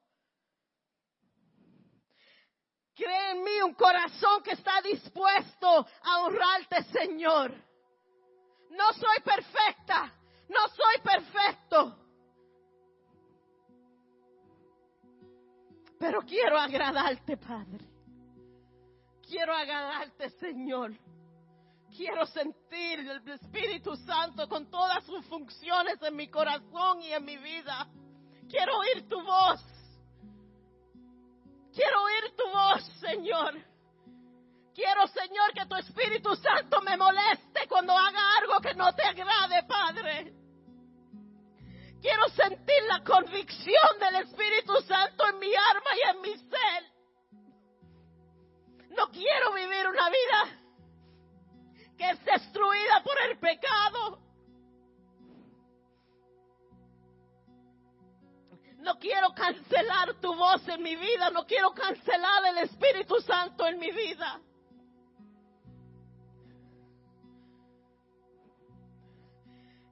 Cree 2.95 3.32
en 3.32 3.43
mí 3.43 3.62
un 3.63 3.73
corazón 3.73 4.43
que 4.43 4.51
está 4.51 4.82
dispuesto 4.82 5.88
a 6.03 6.21
honrarte, 6.21 6.84
Señor. 6.84 7.53
No 8.69 8.93
soy 8.93 9.19
perfecta, 9.23 10.13
no 10.49 10.67
soy 10.67 11.01
perfecto. 11.03 11.97
Pero 15.99 16.21
quiero 16.21 16.60
agradarte, 16.60 17.38
Padre. 17.38 17.86
Quiero 19.27 19.53
agradarte, 19.53 20.29
Señor. 20.32 20.93
Quiero 21.95 22.25
sentir 22.25 22.99
el 22.99 23.27
Espíritu 23.29 23.95
Santo 23.95 24.47
con 24.49 24.69
todas 24.69 25.03
sus 25.06 25.25
funciones 25.25 26.01
en 26.01 26.15
mi 26.15 26.27
corazón 26.27 27.01
y 27.01 27.13
en 27.13 27.23
mi 27.23 27.38
vida. 27.38 27.88
Quiero 28.49 28.79
oír 28.79 29.08
tu 29.08 29.21
voz. 29.23 29.72
Quiero 31.73 32.03
oír 32.03 32.36
tu 32.38 32.49
voz, 32.49 32.83
Señor. 32.99 33.53
Quiero, 34.73 35.07
Señor, 35.07 35.53
que 35.53 35.65
tu 35.65 35.75
Espíritu 35.75 36.36
Santo 36.36 36.81
me 36.81 36.97
moleste 36.97 37.67
cuando 37.67 37.97
haga 37.97 38.38
algo 38.39 38.59
que 38.59 38.73
no 38.73 38.93
te 38.93 39.03
agrade, 39.03 39.63
Padre. 39.63 40.33
Quiero 42.01 42.27
sentir 42.29 42.83
la 42.88 43.03
convicción 43.03 43.99
del 43.99 44.15
Espíritu 44.23 44.81
Santo 44.81 45.27
en 45.29 45.39
mi 45.39 45.53
alma 45.55 45.89
y 45.95 46.09
en 46.09 46.21
mi 46.21 46.38
ser. 46.38 46.83
No 48.89 49.09
quiero 49.09 49.53
vivir 49.53 49.88
una 49.88 50.09
vida 50.09 50.59
que 51.97 52.09
es 52.09 52.25
destruida 52.25 53.03
por 53.03 53.21
el 53.29 53.39
pecado. 53.39 54.22
No 58.83 58.99
quiero 58.99 59.33
cancelar 59.33 60.13
tu 60.15 60.35
voz 60.35 60.67
en 60.67 60.83
mi 60.83 60.97
vida, 60.97 61.29
no 61.29 61.45
quiero 61.45 61.71
cancelar 61.71 62.45
el 62.47 62.57
Espíritu 62.57 63.15
Santo 63.21 63.65
en 63.65 63.79
mi 63.79 63.89
vida. 63.91 64.41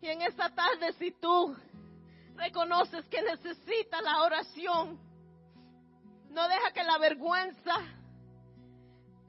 Y 0.01 0.07
en 0.07 0.21
esta 0.23 0.49
tarde, 0.49 0.91
si 0.99 1.11
tú 1.11 1.55
reconoces 2.35 3.07
que 3.07 3.21
necesitas 3.21 4.01
la 4.01 4.23
oración, 4.23 4.99
no 6.29 6.47
deja 6.49 6.73
que 6.73 6.83
la 6.83 6.97
vergüenza 6.97 7.75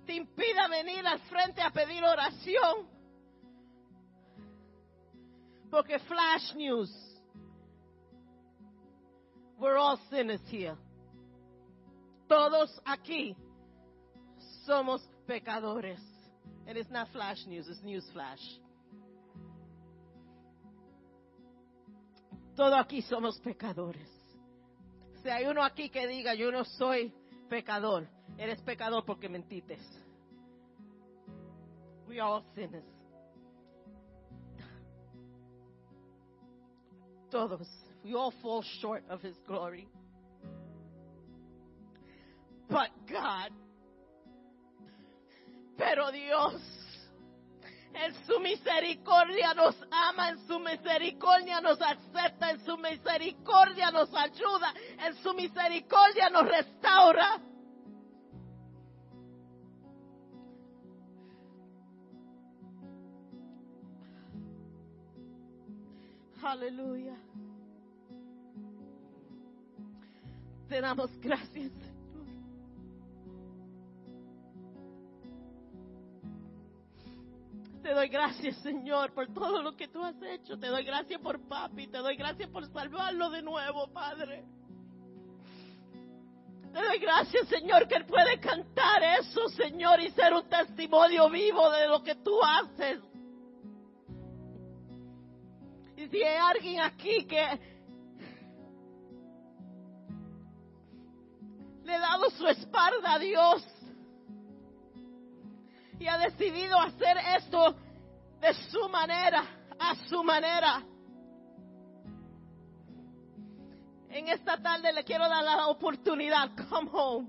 te 0.05 0.15
impida 0.15 0.67
venir 0.67 1.07
al 1.07 1.21
frente 1.21 1.63
a 1.63 1.71
pedir 1.71 2.03
oración. 2.03 2.89
Porque 5.71 6.01
flash 6.01 6.55
news. 6.57 7.12
We're 9.59 9.77
all 9.77 9.99
sinners 10.11 10.41
here. 10.49 10.77
Todos 12.29 12.71
aquí 12.87 13.37
somos 14.67 15.01
pecadores. 15.27 16.01
And 16.67 16.79
it's 16.79 16.91
not 16.91 17.09
flash 17.13 17.45
news, 17.47 17.67
it's 17.69 17.83
news 17.83 18.05
flash. 18.13 18.41
Todos 22.57 22.79
aquí 22.79 23.03
somos 23.03 23.39
pecadores. 23.41 24.09
Si 25.23 25.29
hay 25.29 25.47
uno 25.47 25.63
aquí 25.63 25.89
que 25.89 26.07
diga, 26.07 26.35
yo 26.35 26.51
no 26.51 26.65
soy 26.65 27.13
pecador, 27.49 28.09
Eres 28.39 28.61
pecador 28.63 29.05
porque 29.05 29.29
mentiste. 29.29 29.79
We 32.09 32.19
are 32.19 32.29
all 32.29 32.45
sinners. 32.55 32.85
Todos. 37.31 37.69
We 38.05 38.15
all 38.15 38.33
fall 38.43 38.65
short 38.81 39.05
of 39.09 39.21
His 39.21 39.37
glory. 39.47 39.89
But 42.69 42.91
God. 43.11 43.51
Pero 45.77 46.11
Dios. 46.11 46.61
En 47.95 48.15
su 48.27 48.41
misericordia 48.41 49.53
nos 49.55 49.77
ama, 49.91 50.31
en 50.31 50.47
su 50.47 50.59
misericordia 50.59 51.61
nos 51.61 51.79
acepta, 51.81 52.51
en 52.51 52.65
su 52.65 52.79
misericordia 52.79 53.91
nos 53.91 54.09
ayuda, 54.15 54.73
en 55.07 55.15
su 55.23 55.35
misericordia 55.35 56.31
nos 56.31 56.49
restaura. 56.49 57.43
Aleluya. 66.43 67.17
Te 70.73 70.81
damos 70.81 71.11
gracias, 71.21 71.71
Señor. 71.71 71.93
Te 77.83 77.93
doy 77.93 78.09
gracias, 78.09 78.57
Señor, 78.63 79.13
por 79.13 79.35
todo 79.35 79.61
lo 79.61 79.77
que 79.77 79.89
tú 79.89 80.03
has 80.03 80.17
hecho. 80.23 80.59
Te 80.59 80.69
doy 80.69 80.83
gracias 80.83 81.21
por 81.21 81.47
papi. 81.47 81.89
Te 81.89 81.99
doy 81.99 82.17
gracias 82.17 82.49
por 82.49 82.67
salvarlo 82.73 83.29
de 83.29 83.43
nuevo, 83.43 83.93
Padre. 83.93 84.47
Te 86.73 86.83
doy 86.83 86.99
gracias, 87.01 87.49
Señor, 87.49 87.87
que 87.87 87.97
Él 87.97 88.07
puede 88.07 88.41
cantar 88.41 89.03
eso, 89.21 89.51
Señor, 89.51 90.01
y 90.01 90.09
ser 90.13 90.33
un 90.33 90.49
testimonio 90.49 91.29
vivo 91.29 91.71
de 91.71 91.87
lo 91.87 92.03
que 92.03 92.15
tú 92.15 92.43
haces 92.43 92.99
si 96.13 96.23
hay 96.23 96.37
alguien 96.37 96.81
aquí 96.81 97.25
que 97.25 97.72
ha 101.95 102.01
dado 102.01 102.31
su 102.31 102.47
espalda 102.47 103.15
a 103.15 103.19
Dios 103.19 103.65
y 105.99 106.07
ha 106.07 106.19
decidido 106.19 106.79
hacer 106.79 107.17
esto 107.37 107.77
de 108.41 108.55
su 108.71 108.89
manera, 108.89 109.45
a 109.79 109.95
su 110.09 110.23
manera. 110.25 110.83
En 114.09 114.29
esta 114.29 114.61
tarde 114.61 114.93
le 114.93 115.05
quiero 115.05 115.29
dar 115.29 115.45
la 115.45 115.69
oportunidad, 115.69 116.51
come 116.69 116.91
home. 116.93 117.29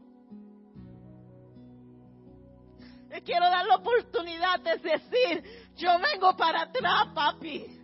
Le 3.09 3.21
quiero 3.21 3.45
dar 3.45 3.65
la 3.67 3.75
oportunidad 3.75 4.59
de 4.61 4.77
decir, 4.77 5.43
yo 5.75 5.89
vengo 5.99 6.35
para 6.35 6.63
atrás, 6.63 7.09
papi. 7.13 7.79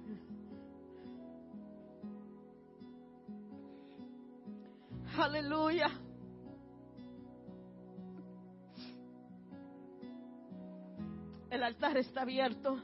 Aleluya. 5.19 5.91
El 11.59 11.63
altar 11.63 11.97
está 11.97 12.21
abierto. 12.21 12.81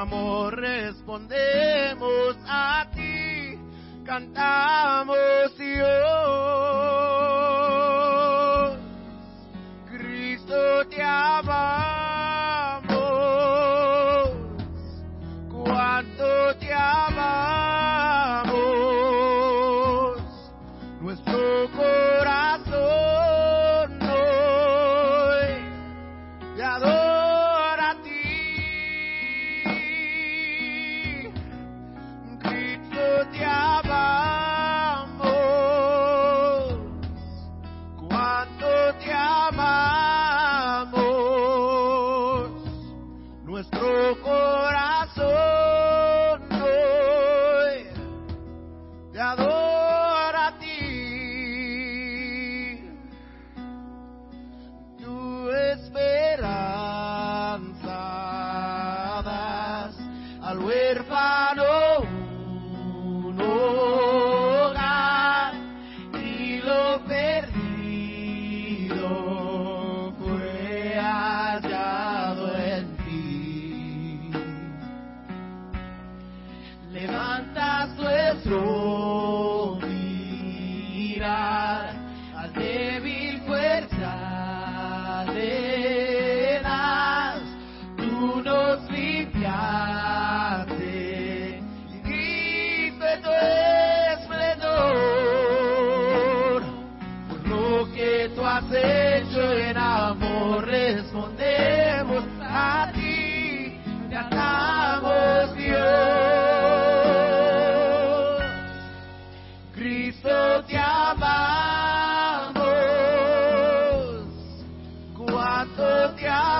amor 0.00 0.58
respondemos 0.58 2.36
a 2.46 2.86
ti, 2.94 3.58
cantamos 4.04 5.52
y 5.58 5.80
hoy. 5.80 7.09
Hallelujah. 85.26 85.69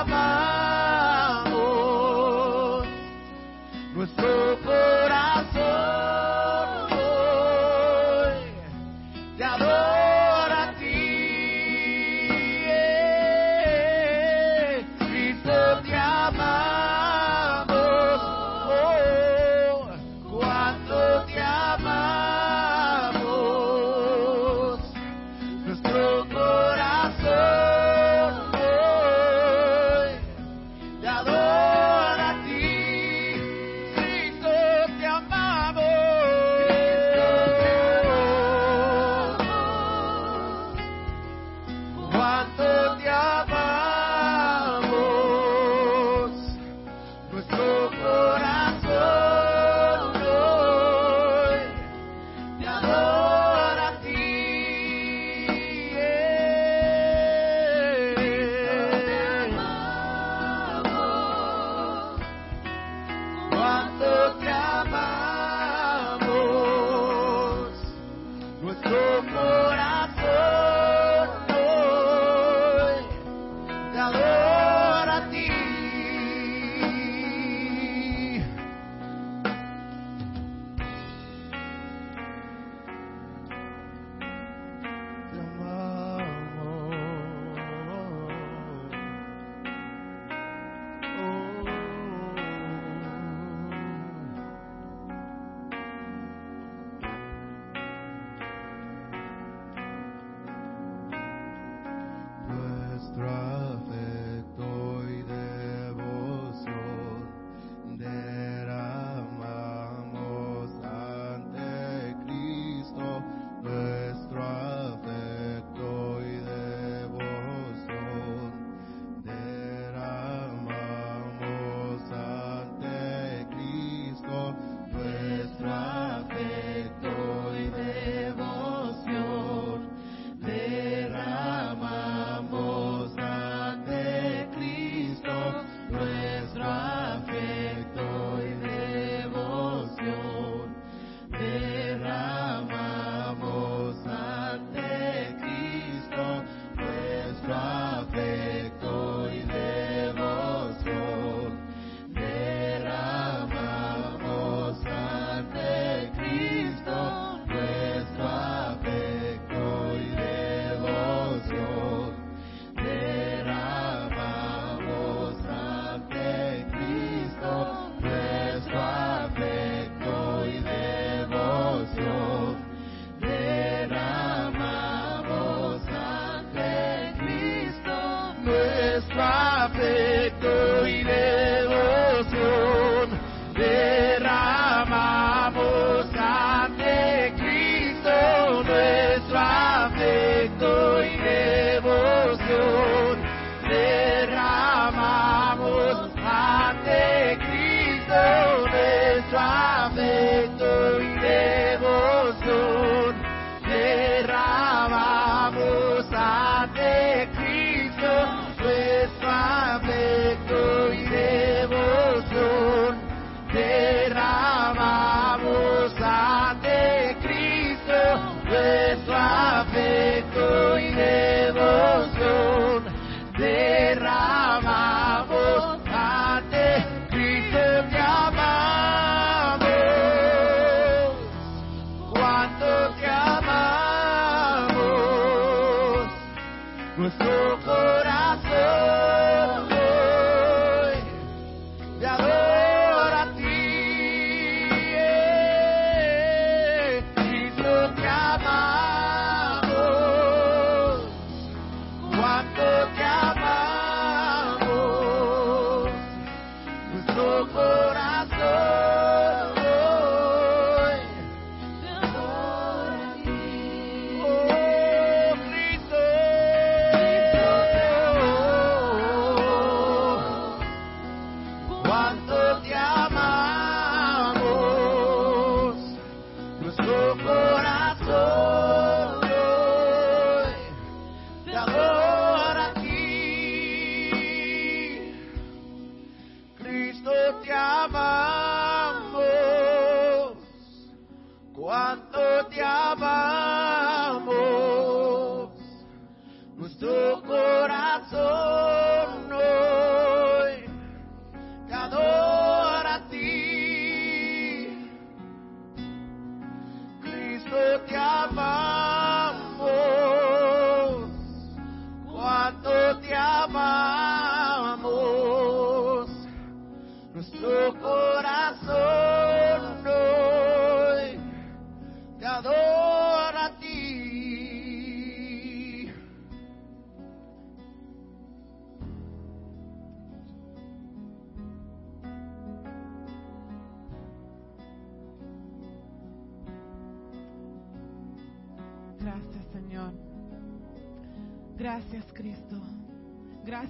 my 0.08 0.49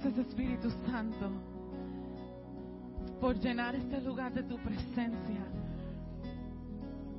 Gracias, 0.03 0.29
Espíritu 0.29 0.71
Santo, 0.87 1.29
por 3.19 3.39
llenar 3.39 3.75
este 3.75 4.01
lugar 4.01 4.33
de 4.33 4.41
tu 4.41 4.57
presencia, 4.57 5.45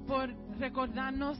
por 0.05 0.29
recordarnos 0.59 1.39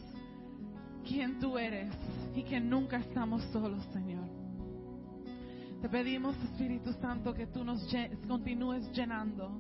quién 1.05 1.41
tú 1.41 1.59
eres 1.59 1.93
y 2.37 2.45
que 2.45 2.61
nunca 2.61 2.99
estamos 2.99 3.43
solos, 3.47 3.85
Señor. 3.93 4.25
Te 5.81 5.89
pedimos, 5.89 6.37
Espíritu 6.45 6.93
Santo, 7.01 7.35
que 7.35 7.49
tú 7.49 7.65
nos 7.65 7.93
continúes 8.29 8.89
llenando, 8.93 9.51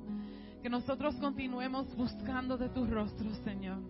que 0.62 0.70
nosotros 0.70 1.16
continuemos 1.16 1.96
buscando 1.96 2.56
de 2.56 2.68
tu 2.68 2.86
rostro, 2.86 3.34
Señor 3.42 3.80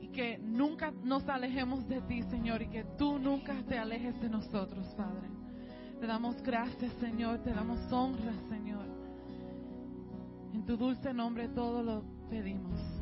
y 0.00 0.08
que 0.08 0.38
nunca 0.38 0.92
nos 1.02 1.28
alejemos 1.28 1.88
de 1.88 2.00
ti, 2.02 2.22
Señor, 2.30 2.62
y 2.62 2.68
que 2.68 2.84
tú 2.96 3.18
nunca 3.18 3.52
te 3.68 3.76
alejes 3.76 4.20
de 4.20 4.28
nosotros, 4.28 4.86
Padre. 4.96 5.45
Te 6.00 6.06
damos 6.06 6.42
gracias, 6.42 6.92
Señor, 7.00 7.38
te 7.38 7.52
damos 7.52 7.80
honra, 7.90 8.32
Señor. 8.48 8.84
En 10.52 10.64
tu 10.64 10.76
dulce 10.76 11.12
nombre 11.14 11.48
todo 11.48 11.82
lo 11.82 12.04
pedimos. 12.28 12.95